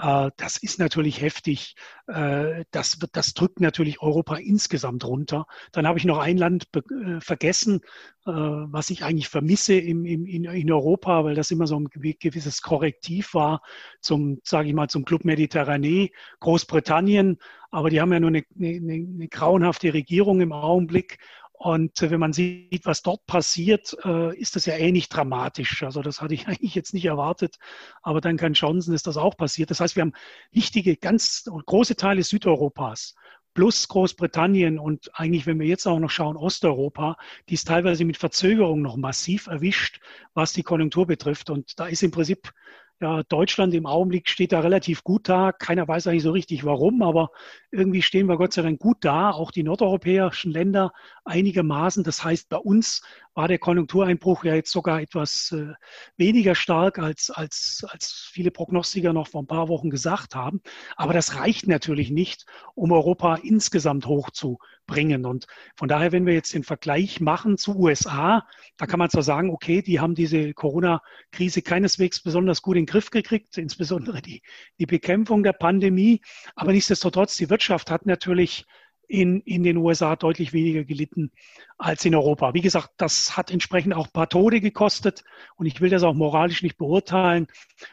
[0.00, 1.76] Äh, das ist natürlich heftig.
[2.06, 5.46] Äh, das, das drückt natürlich Europa insgesamt runter.
[5.72, 7.80] Dann habe ich noch ein Land äh, vergessen,
[8.26, 13.34] was ich eigentlich vermisse im, im, in, Europa, weil das immer so ein gewisses Korrektiv
[13.34, 13.60] war
[14.00, 17.36] zum, sage ich mal, zum Club Mediterranee, Großbritannien.
[17.70, 21.18] Aber die haben ja nur eine, eine, eine grauenhafte Regierung im Augenblick.
[21.64, 25.82] Und wenn man sieht, was dort passiert, äh, ist das ja ähnlich dramatisch.
[25.82, 27.56] Also das hatte ich eigentlich jetzt nicht erwartet,
[28.02, 29.70] aber dann kann Chancen ist das auch passiert.
[29.70, 30.12] Das heißt, wir haben
[30.50, 33.14] wichtige, ganz große Teile Südeuropas
[33.54, 37.16] plus Großbritannien und eigentlich, wenn wir jetzt auch noch schauen, Osteuropa,
[37.48, 40.00] die ist teilweise mit Verzögerung noch massiv erwischt,
[40.34, 41.48] was die Konjunktur betrifft.
[41.48, 42.52] Und da ist im Prinzip
[43.00, 45.52] ja, Deutschland im Augenblick steht da relativ gut da.
[45.52, 47.30] Keiner weiß eigentlich so richtig warum, aber
[47.70, 49.30] irgendwie stehen wir Gott sei Dank gut da.
[49.30, 50.92] Auch die nordeuropäischen Länder
[51.24, 52.04] einigermaßen.
[52.04, 53.02] Das heißt, bei uns
[53.34, 55.72] war der Konjunktureinbruch ja jetzt sogar etwas äh,
[56.16, 60.60] weniger stark, als, als, als viele Prognostiker noch vor ein paar Wochen gesagt haben.
[60.96, 65.26] Aber das reicht natürlich nicht, um Europa insgesamt hochzubringen.
[65.26, 69.22] Und von daher, wenn wir jetzt den Vergleich machen zu USA, da kann man zwar
[69.22, 74.42] sagen, okay, die haben diese Corona-Krise keineswegs besonders gut in den Griff gekriegt, insbesondere die,
[74.78, 76.20] die Bekämpfung der Pandemie.
[76.54, 78.64] Aber nichtsdestotrotz, die Wirtschaft hat natürlich
[79.08, 81.30] in, in den USA deutlich weniger gelitten
[81.78, 82.54] als in Europa.
[82.54, 85.24] Wie gesagt, das hat entsprechend auch ein paar Tode gekostet
[85.56, 87.46] und ich will das auch moralisch nicht beurteilen,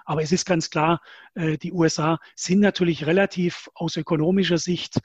[0.06, 1.02] aber es ist ganz klar,
[1.36, 5.00] äh, die USA sind natürlich relativ aus ökonomischer Sicht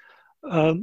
[0.49, 0.75] äh,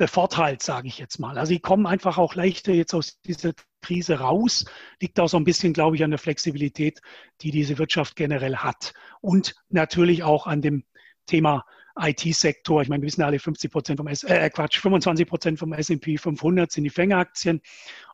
[0.00, 1.36] bevorteilt, sage ich jetzt mal.
[1.36, 4.64] Also sie kommen einfach auch leichter jetzt aus dieser Krise raus.
[4.98, 7.02] Liegt auch so ein bisschen, glaube ich, an der Flexibilität,
[7.42, 8.94] die diese Wirtschaft generell hat.
[9.20, 10.84] Und natürlich auch an dem
[11.26, 11.66] Thema
[11.98, 12.82] IT-Sektor.
[12.82, 16.18] Ich meine, wir wissen alle, 50 Prozent vom S äh, Quatsch, 25 Prozent vom S&P
[16.18, 17.60] 500 sind die Fängeraktien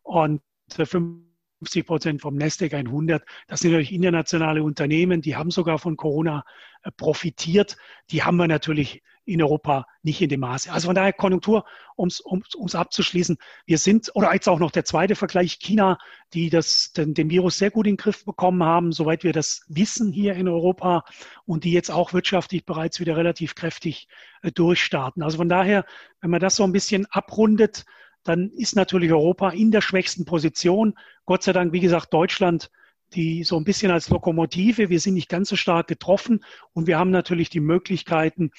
[0.02, 3.24] und 50 Prozent vom Nasdaq 100.
[3.48, 6.44] Das sind natürlich internationale Unternehmen, die haben sogar von Corona
[6.82, 7.76] äh, profitiert.
[8.10, 10.72] Die haben wir natürlich in Europa nicht in dem Maße.
[10.72, 11.64] Also von daher Konjunktur,
[11.96, 13.36] um es abzuschließen.
[13.66, 15.98] Wir sind, oder jetzt auch noch der zweite Vergleich, China,
[16.32, 19.62] die das, den, den Virus sehr gut in den Griff bekommen haben, soweit wir das
[19.68, 21.04] wissen hier in Europa
[21.44, 24.08] und die jetzt auch wirtschaftlich bereits wieder relativ kräftig
[24.42, 25.22] äh, durchstarten.
[25.22, 25.84] Also von daher,
[26.20, 27.84] wenn man das so ein bisschen abrundet,
[28.22, 30.94] dann ist natürlich Europa in der schwächsten Position.
[31.26, 32.70] Gott sei Dank, wie gesagt, Deutschland
[33.14, 34.88] die so ein bisschen als Lokomotive.
[34.88, 38.50] Wir sind nicht ganz so stark getroffen und wir haben natürlich die Möglichkeiten,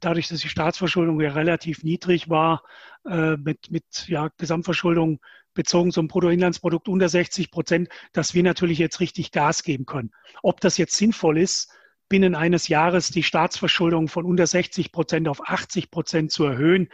[0.00, 2.62] dadurch, dass die Staatsverschuldung ja relativ niedrig war,
[3.06, 5.20] äh, mit, mit ja, Gesamtverschuldung
[5.52, 10.10] bezogen zum Bruttoinlandsprodukt unter 60 Prozent, dass wir natürlich jetzt richtig Gas geben können.
[10.42, 11.70] Ob das jetzt sinnvoll ist,
[12.08, 16.88] binnen eines Jahres die Staatsverschuldung von unter 60 Prozent auf 80 Prozent zu erhöhen,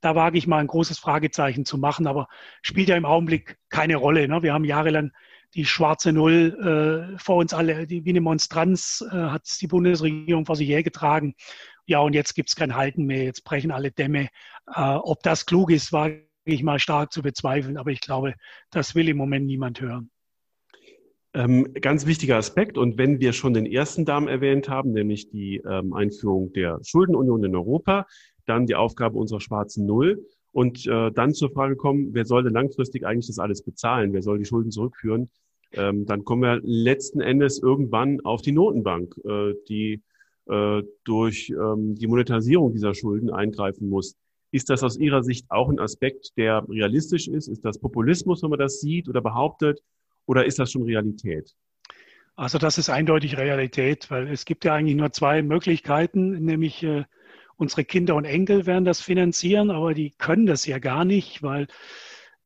[0.00, 2.28] da wage ich mal ein großes Fragezeichen zu machen, aber
[2.62, 4.28] spielt ja im Augenblick keine Rolle.
[4.28, 4.42] Ne?
[4.42, 5.12] Wir haben jahrelang
[5.54, 10.44] die schwarze Null äh, vor uns alle, die, wie eine Monstranz äh, hat die Bundesregierung
[10.44, 11.34] vor sich hergetragen
[11.86, 14.28] ja, und jetzt gibt es kein Halten mehr, jetzt brechen alle Dämme.
[14.74, 18.34] Äh, ob das klug ist, wage ich mal stark zu bezweifeln, aber ich glaube,
[18.70, 20.10] das will im Moment niemand hören.
[21.34, 22.78] Ähm, ganz wichtiger Aspekt.
[22.78, 27.44] Und wenn wir schon den ersten Damen erwähnt haben, nämlich die ähm, Einführung der Schuldenunion
[27.44, 28.06] in Europa,
[28.46, 32.54] dann die Aufgabe unserer schwarzen Null und äh, dann zur Frage kommen, wer soll denn
[32.54, 34.12] langfristig eigentlich das alles bezahlen?
[34.14, 35.30] Wer soll die Schulden zurückführen?
[35.72, 40.02] Ähm, dann kommen wir letzten Endes irgendwann auf die Notenbank, äh, die
[40.48, 44.16] äh, durch ähm, die Monetarisierung dieser Schulden eingreifen muss.
[44.52, 47.48] Ist das aus Ihrer Sicht auch ein Aspekt, der realistisch ist?
[47.48, 49.82] Ist das Populismus, wenn man das sieht oder behauptet?
[50.26, 51.54] Oder ist das schon Realität?
[52.36, 57.04] Also das ist eindeutig Realität, weil es gibt ja eigentlich nur zwei Möglichkeiten, nämlich äh,
[57.56, 61.66] unsere Kinder und Enkel werden das finanzieren, aber die können das ja gar nicht, weil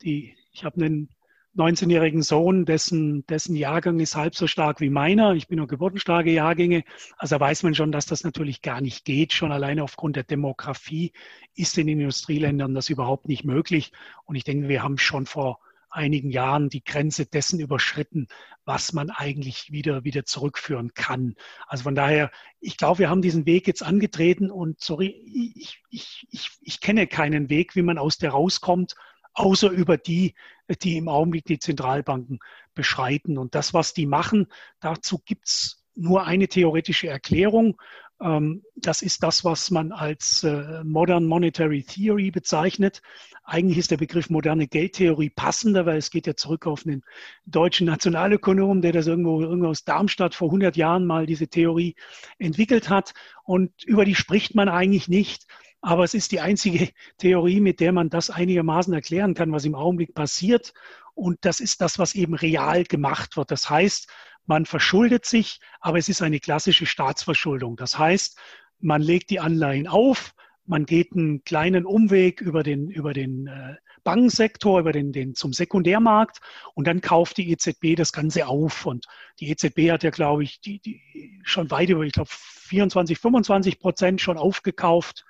[0.03, 1.09] die, ich habe einen
[1.57, 5.35] 19-jährigen Sohn, dessen, dessen Jahrgang ist halb so stark wie meiner.
[5.35, 6.85] Ich bin nur geburtenstarke Jahrgänge.
[7.19, 9.33] Also weiß man schon, dass das natürlich gar nicht geht.
[9.33, 11.13] Schon alleine aufgrund der Demografie
[11.57, 13.93] ist in Industrieländern das überhaupt nicht möglich.
[14.25, 15.59] Und ich denke, wir haben schon vor
[15.91, 18.29] einigen Jahren die Grenze dessen überschritten,
[18.65, 21.35] was man eigentlich wieder, wieder zurückführen kann.
[21.67, 25.09] Also von daher, ich glaube, wir haben diesen Weg jetzt angetreten und sorry,
[25.57, 28.95] ich, ich, ich, ich kenne keinen Weg, wie man aus der rauskommt
[29.35, 30.35] außer über die,
[30.83, 32.41] die im Augenblick die Zentralbanken
[32.75, 33.39] beschreiten.
[33.39, 34.47] Und das, was die machen,
[34.81, 37.81] dazu gibt es nur eine theoretische Erklärung.
[38.23, 43.03] Ähm, das ist das, was man als äh, Modern Monetary Theory bezeichnet.
[43.45, 47.03] Eigentlich ist der Begriff moderne Geldtheorie passender, weil es geht ja zurück auf einen
[47.47, 51.97] deutschen Nationalökonom, der das irgendwo, irgendwo aus Darmstadt vor 100 Jahren mal diese Theorie
[52.39, 53.15] entwickelt hat.
[53.45, 55.47] Und über die spricht man eigentlich nicht.
[55.81, 59.75] Aber es ist die einzige Theorie, mit der man das einigermaßen erklären kann, was im
[59.75, 60.73] Augenblick passiert.
[61.15, 63.51] Und das ist das, was eben real gemacht wird.
[63.51, 64.09] Das heißt,
[64.47, 67.77] man verschuldet sich, aber es ist eine klassische Staatsverschuldung.
[67.77, 68.39] Das heißt,
[68.81, 70.35] man legt die Anleihen auf,
[70.67, 73.75] man geht einen kleinen Umweg über den, über den äh,
[74.05, 76.39] Bankensektor, über den, den zum Sekundärmarkt
[76.75, 78.87] und dann kauft die EZB das Ganze auf.
[78.87, 79.07] Und
[79.41, 83.81] die EZB hat ja, glaube ich, die, die schon weit über, ich glaube, 24, 25
[83.81, 85.25] Prozent schon aufgekauft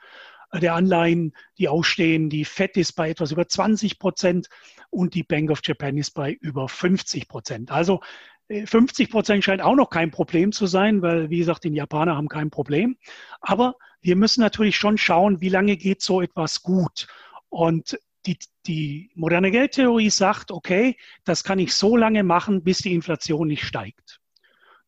[0.53, 2.31] der Anleihen, die ausstehen.
[2.31, 4.49] Die FED ist bei etwas über 20 Prozent
[4.91, 7.71] und die Bank of Japan ist bei über 50 Prozent.
[7.71, 8.01] Also
[8.49, 12.17] 50 äh, Prozent scheint auch noch kein Problem zu sein, weil, wie gesagt, die Japaner
[12.17, 12.97] haben kein Problem.
[13.41, 17.07] Aber wir müssen natürlich schon schauen, wie lange geht so etwas gut.
[17.49, 22.95] Und die, die moderne Geldtheorie sagt, okay, das kann ich so lange machen, bis die
[22.95, 24.20] Inflation nicht steigt.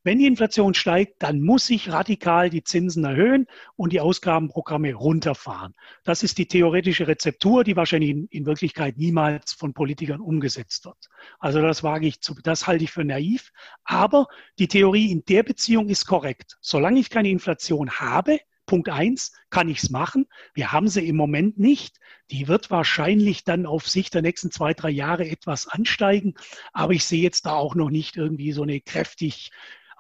[0.04, 3.46] Wenn die Inflation steigt, dann muss ich radikal die Zinsen erhöhen
[3.76, 5.74] und die Ausgabenprogramme runterfahren.
[6.02, 11.08] Das ist die theoretische Rezeptur, die wahrscheinlich in, in, Wirklichkeit niemals von Politikern umgesetzt wird.
[11.38, 13.52] Also das wage ich zu, das halte ich für naiv.
[13.84, 14.26] Aber
[14.58, 16.56] die Theorie in der Beziehung ist korrekt.
[16.60, 20.26] Solange ich keine Inflation habe, Punkt eins, kann ich es machen?
[20.54, 21.98] Wir haben sie im Moment nicht.
[22.30, 26.34] Die wird wahrscheinlich dann auf Sicht der nächsten zwei, drei Jahre etwas ansteigen.
[26.72, 29.50] Aber ich sehe jetzt da auch noch nicht irgendwie so eine kräftig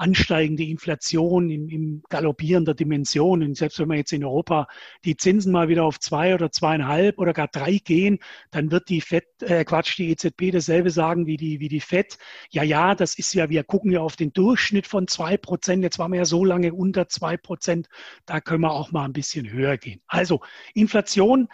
[0.02, 3.42] ansteigende Inflation in, in galoppierender Dimension.
[3.42, 4.66] Und selbst wenn wir jetzt in Europa
[5.04, 8.18] die Zinsen mal wieder auf zwei oder zweieinhalb oder gar drei gehen,
[8.50, 12.18] dann wird die FED, äh Quatsch, die EZB dasselbe sagen wie die, wie die FED.
[12.50, 15.84] Ja, ja, das ist ja, wir gucken ja auf den Durchschnitt von zwei Prozent.
[15.84, 17.88] Jetzt waren wir ja so lange unter zwei Prozent.
[18.26, 20.02] Da können wir auch mal ein bisschen höher gehen.
[20.08, 20.40] Also
[20.74, 21.48] Inflation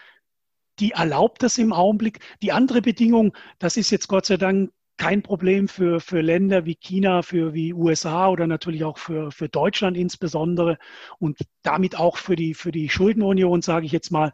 [0.81, 2.21] die erlaubt das im Augenblick.
[2.41, 6.75] Die andere Bedingung, das ist jetzt Gott sei Dank kein Problem für, für Länder wie
[6.75, 10.77] China, für wie USA oder natürlich auch für, für Deutschland insbesondere
[11.19, 14.33] und damit auch für die, für die Schuldenunion, sage ich jetzt mal.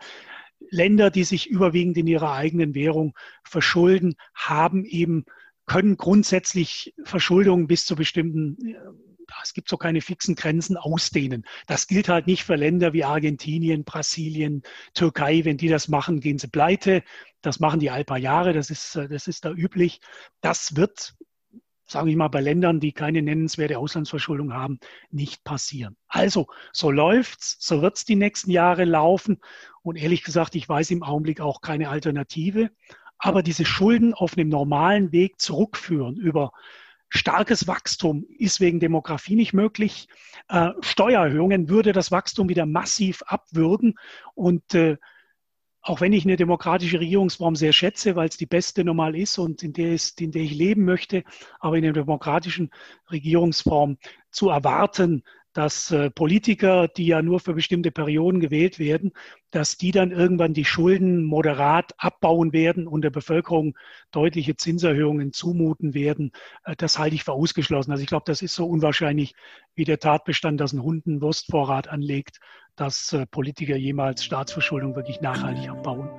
[0.71, 5.27] Länder, die sich überwiegend in ihrer eigenen Währung verschulden, haben eben,
[5.67, 8.57] können grundsätzlich Verschuldungen bis zu bestimmten
[9.45, 11.45] es gibt so keine fixen Grenzen, ausdehnen.
[11.67, 14.63] Das gilt halt nicht für Länder wie Argentinien, Brasilien,
[14.95, 15.45] Türkei.
[15.45, 17.03] Wenn die das machen, gehen sie pleite.
[17.43, 20.01] Das machen die all paar Jahre, das ist, äh, das ist da üblich.
[20.41, 21.15] Das wird,
[21.87, 24.79] sage ich mal, bei Ländern, die keine nennenswerte Auslandsverschuldung haben,
[25.11, 25.97] nicht passieren.
[26.09, 29.41] Also, so läuft's, so wird's die nächsten Jahre laufen.
[29.83, 32.71] Und ehrlich gesagt, ich weiß im Augenblick auch keine Alternative.
[33.19, 36.53] Aber diese Schulden auf einem normalen Weg zurückführen über
[37.09, 40.09] Starkes Wachstum ist wegen Demografie nicht möglich.
[40.49, 43.95] Äh, Steuererhöhungen würde das Wachstum wieder massiv abwürgen.
[44.35, 44.97] Und äh,
[45.81, 49.63] auch wenn ich eine demokratische Regierungsform sehr schätze, weil es die beste normal ist und
[49.63, 51.25] in der, ist, in der ich leben möchte,
[51.61, 52.71] aber in einer demokratischen
[53.11, 53.99] Regierungsform
[54.31, 55.23] zu erwarten,
[55.55, 59.13] dass äh, Politiker, die ja nur für bestimmte Perioden gewählt werden,
[59.51, 63.79] dass die dann irgendwann die Schulden moderat abbauen werden und der Bevölkerung
[64.11, 66.33] deutliche Zinserhöhungen zumuten werden.
[66.65, 67.93] Äh, das halte ich für ausgeschlossen.
[67.93, 69.35] Also ich glaube, das ist so unwahrscheinlich
[69.75, 72.41] wie der Tatbestand, dass ein Hund einen Wurstvorrat anlegt,
[72.75, 76.11] dass äh, Politiker jemals Staatsverschuldung wirklich nachhaltig abbauen.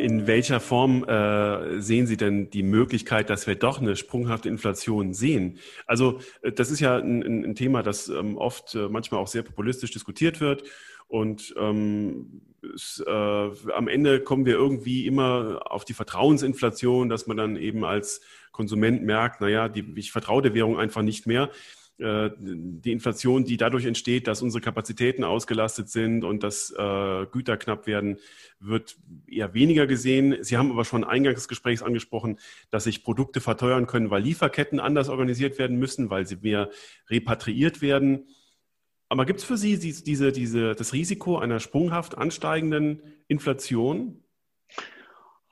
[0.00, 5.12] In welcher Form äh, sehen Sie denn die Möglichkeit, dass wir doch eine sprunghafte Inflation
[5.12, 5.58] sehen?
[5.86, 9.42] Also äh, das ist ja ein, ein Thema, das ähm, oft äh, manchmal auch sehr
[9.42, 10.62] populistisch diskutiert wird.
[11.06, 12.40] Und ähm,
[12.74, 17.84] es, äh, am Ende kommen wir irgendwie immer auf die Vertrauensinflation, dass man dann eben
[17.84, 18.22] als
[18.52, 21.50] Konsument merkt, naja, die, ich vertraue der Währung einfach nicht mehr.
[22.00, 27.58] Äh, die Inflation, die dadurch entsteht, dass unsere Kapazitäten ausgelastet sind und dass äh, Güter
[27.58, 28.18] knapp werden,
[28.58, 28.96] wird
[29.26, 30.38] eher weniger gesehen.
[30.40, 32.38] Sie haben aber schon eingangs des Gesprächs angesprochen,
[32.70, 36.70] dass sich Produkte verteuern können, weil Lieferketten anders organisiert werden müssen, weil sie mehr
[37.10, 38.28] repatriiert werden.
[39.10, 44.22] Aber gibt es für Sie diese, diese, das Risiko einer sprunghaft ansteigenden Inflation?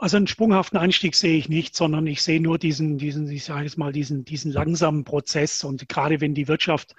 [0.00, 3.64] Also einen sprunghaften Anstieg sehe ich nicht, sondern ich sehe nur diesen, diesen, ich sage
[3.64, 5.64] jetzt mal, diesen, diesen langsamen Prozess.
[5.64, 6.94] Und gerade wenn die Wirtschaft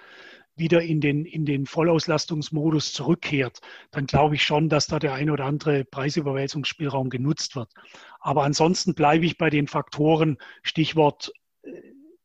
[0.54, 5.30] wieder in den, in den Vollauslastungsmodus zurückkehrt, dann glaube ich schon, dass da der ein
[5.30, 7.72] oder andere Preisüberwälzungsspielraum genutzt wird.
[8.20, 11.32] Aber ansonsten bleibe ich bei den Faktoren, Stichwort
[11.62, 11.70] äh,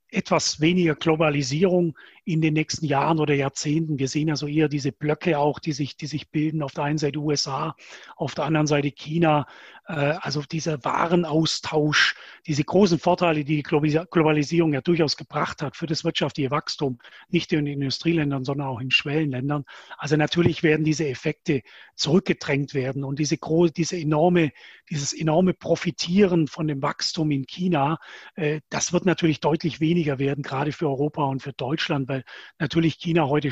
[0.10, 4.00] etwas weniger Globalisierung in den nächsten Jahren oder Jahrzehnten.
[4.00, 6.64] Wir sehen ja so eher diese Blöcke auch, die sich, die sich bilden.
[6.64, 7.76] Auf der einen Seite USA,
[8.16, 9.46] auf der anderen Seite China.
[9.88, 12.16] Äh, also dieser Warenaustausch,
[12.48, 17.00] diese großen Vorteile, die die Globalisierung ja durchaus gebracht hat für das wirtschaftliche Wachstum,
[17.30, 19.64] nicht nur in Industrieländern, sondern auch in Schwellenländern.
[19.98, 21.62] Also natürlich werden diese Effekte
[21.96, 23.38] zurückgedrängt werden und diese,
[23.76, 24.52] diese enorme,
[24.90, 28.00] dieses enorme Profitieren von dem Wachstum in China,
[28.36, 32.24] äh, das wird natürlich deutlich weniger werden, gerade für Europa und für Deutschland, weil
[32.60, 33.52] natürlich China heute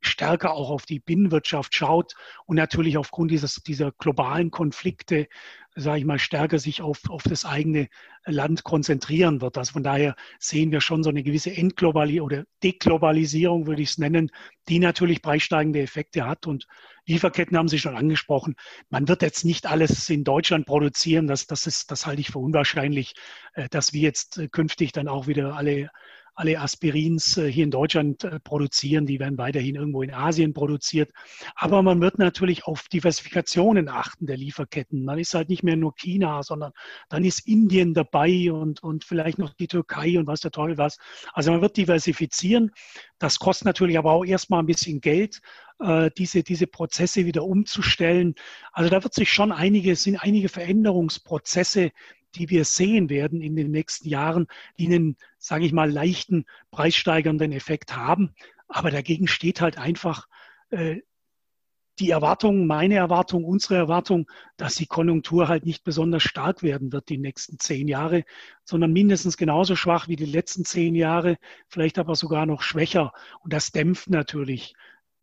[0.00, 2.14] stärker auch auf die Binnenwirtschaft schaut
[2.46, 5.28] und natürlich aufgrund dieses, dieser globalen Konflikte,
[5.74, 7.88] sage ich mal, stärker sich auf, auf das eigene
[8.24, 9.56] Land konzentrieren wird.
[9.56, 13.98] Also von daher sehen wir schon so eine gewisse Entglobalisierung oder Deglobalisierung, würde ich es
[13.98, 14.30] nennen,
[14.68, 16.46] die natürlich preissteigende Effekte hat.
[16.46, 16.66] Und
[17.06, 18.54] Lieferketten haben Sie schon angesprochen.
[18.90, 21.26] Man wird jetzt nicht alles in Deutschland produzieren.
[21.26, 23.14] Das, das, ist, das halte ich für unwahrscheinlich,
[23.54, 25.90] äh, dass wir jetzt äh, künftig dann auch wieder alle
[26.34, 29.06] alle Aspirins äh, hier in Deutschland äh, produzieren.
[29.06, 31.10] Die werden weiterhin irgendwo in Asien produziert.
[31.54, 35.04] Aber man wird natürlich auf Diversifikationen achten der Lieferketten.
[35.04, 36.72] Man ist halt nicht mehr nur China, sondern
[37.08, 40.98] dann ist Indien dabei und, und vielleicht noch die Türkei und was der Teufel was.
[41.32, 42.70] Also man wird diversifizieren.
[43.18, 45.40] Das kostet natürlich aber auch erstmal ein bisschen Geld,
[45.80, 48.34] äh, diese, diese Prozesse wieder umzustellen.
[48.72, 51.90] Also da wird sich schon einige, sind einige Veränderungsprozesse
[52.34, 54.46] die wir sehen werden in den nächsten Jahren,
[54.78, 58.32] die einen, sage ich mal, leichten preissteigernden Effekt haben.
[58.68, 60.28] Aber dagegen steht halt einfach
[60.70, 61.00] äh,
[61.98, 67.08] die Erwartung, meine Erwartung, unsere Erwartung, dass die Konjunktur halt nicht besonders stark werden wird
[67.08, 68.24] die nächsten zehn Jahre,
[68.64, 71.38] sondern mindestens genauso schwach wie die letzten zehn Jahre,
[71.68, 73.12] vielleicht aber sogar noch schwächer.
[73.40, 74.74] Und das dämpft natürlich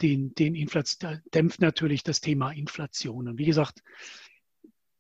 [0.02, 3.30] den, den Inflation, dämpft natürlich das Thema Inflation.
[3.30, 3.82] Und wie gesagt,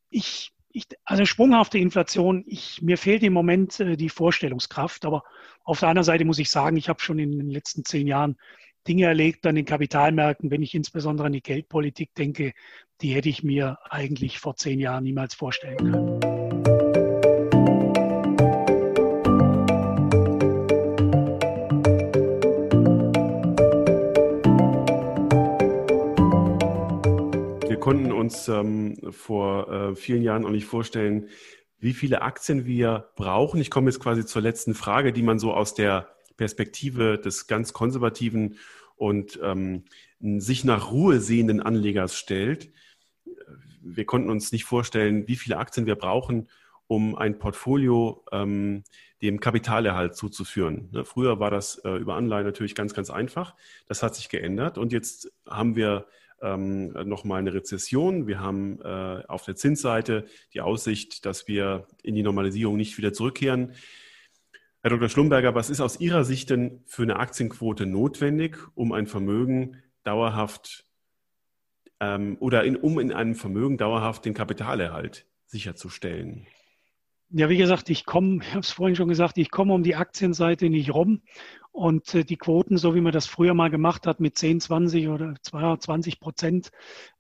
[0.09, 5.05] ich ich, also sprunghafte Inflation, ich, mir fehlt im Moment äh, die Vorstellungskraft.
[5.05, 5.23] Aber
[5.63, 8.37] auf der anderen Seite muss ich sagen, ich habe schon in den letzten zehn Jahren
[8.87, 12.53] Dinge erlebt an den Kapitalmärkten, wenn ich insbesondere an die Geldpolitik denke,
[13.01, 16.38] die hätte ich mir eigentlich vor zehn Jahren niemals vorstellen können.
[27.89, 31.27] Konnten uns ähm, vor äh, vielen Jahren auch nicht vorstellen,
[31.79, 33.59] wie viele Aktien wir brauchen.
[33.59, 37.73] Ich komme jetzt quasi zur letzten Frage, die man so aus der Perspektive des ganz
[37.73, 38.59] konservativen
[38.95, 39.85] und ähm,
[40.19, 42.71] sich nach Ruhe sehenden Anlegers stellt.
[43.81, 46.47] Wir konnten uns nicht vorstellen, wie viele Aktien wir brauchen,
[46.85, 48.83] um ein Portfolio ähm,
[49.23, 50.89] dem Kapitalerhalt zuzuführen.
[50.91, 53.55] Ne, früher war das äh, über Anleihen natürlich ganz, ganz einfach.
[53.87, 56.05] Das hat sich geändert und jetzt haben wir
[56.41, 58.27] ähm, nochmal eine Rezession.
[58.27, 63.13] Wir haben äh, auf der Zinsseite die Aussicht, dass wir in die Normalisierung nicht wieder
[63.13, 63.73] zurückkehren.
[64.81, 65.09] Herr Dr.
[65.09, 70.85] Schlumberger, was ist aus Ihrer Sicht denn für eine Aktienquote notwendig, um ein Vermögen dauerhaft
[71.99, 76.47] ähm, oder in, um in einem Vermögen dauerhaft den Kapitalerhalt sicherzustellen?
[77.31, 79.95] Ja, wie gesagt, ich komme, ich habe es vorhin schon gesagt, ich komme um die
[79.95, 81.21] Aktienseite nicht rum.
[81.71, 85.07] Und äh, die Quoten, so wie man das früher mal gemacht hat, mit 10, 20
[85.09, 86.71] oder 20 Prozent,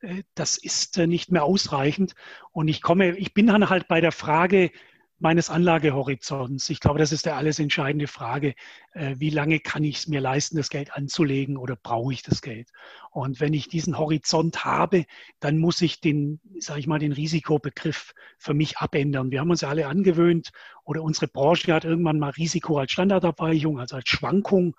[0.01, 2.15] äh, das ist äh, nicht mehr ausreichend.
[2.51, 4.71] Und ich komme, ich bin dann halt bei der Frage,
[5.19, 6.69] meines Anlagehorizonts.
[6.69, 8.55] Ich glaube, das ist der alles entscheidende Frage.
[8.93, 12.41] Äh, wie lange kann ich es mir leisten, das Geld anzulegen oder brauche ich das
[12.41, 12.69] Geld?
[13.11, 15.05] Und wenn ich diesen Horizont habe,
[15.39, 19.31] dann muss ich den, sage ich mal, den Risikobegriff für mich abändern.
[19.31, 20.51] Wir haben uns ja alle angewöhnt
[20.85, 24.75] oder unsere Branche hat irgendwann mal Risiko als Standardabweichung, also als Schwankung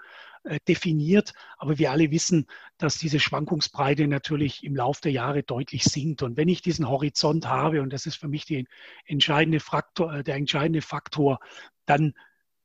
[0.68, 1.32] definiert.
[1.59, 2.47] Aber wir alle wissen,
[2.78, 6.22] dass diese Schwankungsbreite natürlich im Laufe der Jahre deutlich sinkt.
[6.22, 8.47] Und wenn ich diesen Horizont habe, und das ist für mich
[9.07, 11.38] entscheidende Faktor, äh, der entscheidende Faktor,
[11.86, 12.14] dann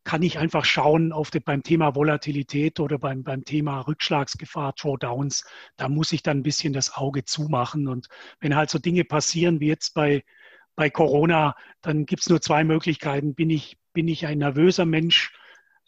[0.03, 5.45] kann ich einfach schauen auf die, beim Thema Volatilität oder beim, beim Thema Rückschlagsgefahr, Drawdowns,
[5.78, 7.88] da muss ich dann ein bisschen das Auge zumachen.
[7.88, 8.07] Und
[8.39, 10.23] wenn halt so Dinge passieren wie jetzt bei,
[10.76, 13.34] bei Corona, dann gibt es nur zwei Möglichkeiten.
[13.34, 15.34] Bin ich, bin ich ein nervöser Mensch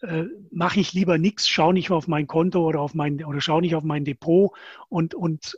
[0.02, 3.62] äh, mache ich lieber nichts, schaue nicht auf mein Konto oder auf mein oder schaue
[3.62, 4.52] nicht auf mein Depot
[4.90, 5.58] und, und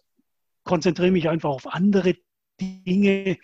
[0.64, 2.16] konzentriere mich einfach auf andere
[2.60, 3.38] Dinge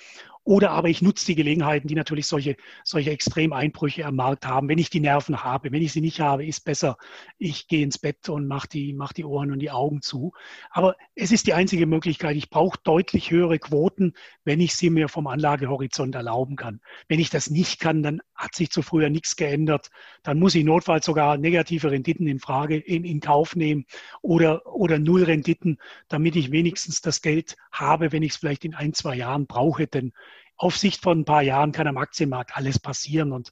[0.45, 4.69] oder aber ich nutze die Gelegenheiten, die natürlich solche, solche Extremeinbrüche am Markt haben.
[4.69, 6.97] Wenn ich die Nerven habe, wenn ich sie nicht habe, ist besser,
[7.39, 10.33] ich gehe ins Bett und mache die, mach die Ohren und die Augen zu.
[10.69, 12.35] Aber es ist die einzige Möglichkeit.
[12.35, 16.79] Ich brauche deutlich höhere Quoten, wenn ich sie mir vom Anlagehorizont erlauben kann.
[17.07, 19.89] Wenn ich das nicht kann, dann hat sich zu früher nichts geändert.
[20.21, 23.85] Dann muss ich notfalls sogar negative Renditen in Frage, in, in Kauf nehmen
[24.21, 28.75] oder, oder Null Renditen, damit ich wenigstens das Geld habe, wenn ich es vielleicht in
[28.75, 29.87] ein, zwei Jahren brauche.
[29.87, 30.13] Denn
[30.57, 33.31] auf Sicht von ein paar Jahren kann am Aktienmarkt alles passieren.
[33.31, 33.51] Und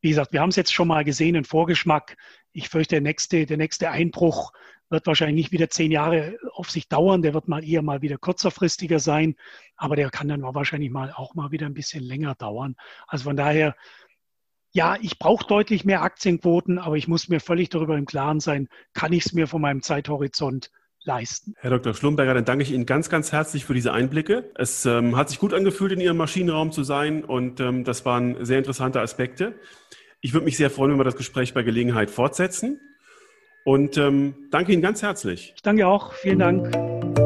[0.00, 2.16] wie gesagt, wir haben es jetzt schon mal gesehen, einen Vorgeschmack.
[2.52, 4.52] Ich fürchte, der nächste, der nächste Einbruch
[4.90, 7.22] wird wahrscheinlich nicht wieder zehn Jahre auf sich dauern.
[7.22, 9.34] Der wird mal eher mal wieder kürzerfristiger sein.
[9.76, 12.76] Aber der kann dann wahrscheinlich mal auch mal wieder ein bisschen länger dauern.
[13.06, 13.74] Also von daher,
[14.72, 18.68] ja, ich brauche deutlich mehr Aktienquoten, aber ich muss mir völlig darüber im Klaren sein,
[18.92, 20.70] kann ich es mir von meinem Zeithorizont
[21.04, 21.54] leisten.
[21.58, 21.94] Herr Dr.
[21.94, 24.50] Schlumberger, dann danke ich Ihnen ganz, ganz herzlich für diese Einblicke.
[24.56, 28.44] Es ähm, hat sich gut angefühlt, in Ihrem Maschinenraum zu sein und ähm, das waren
[28.44, 29.54] sehr interessante Aspekte.
[30.20, 32.80] Ich würde mich sehr freuen, wenn wir das Gespräch bei Gelegenheit fortsetzen.
[33.64, 35.52] Und ähm, danke Ihnen ganz herzlich.
[35.56, 36.12] Ich danke auch.
[36.14, 37.23] Vielen Dank.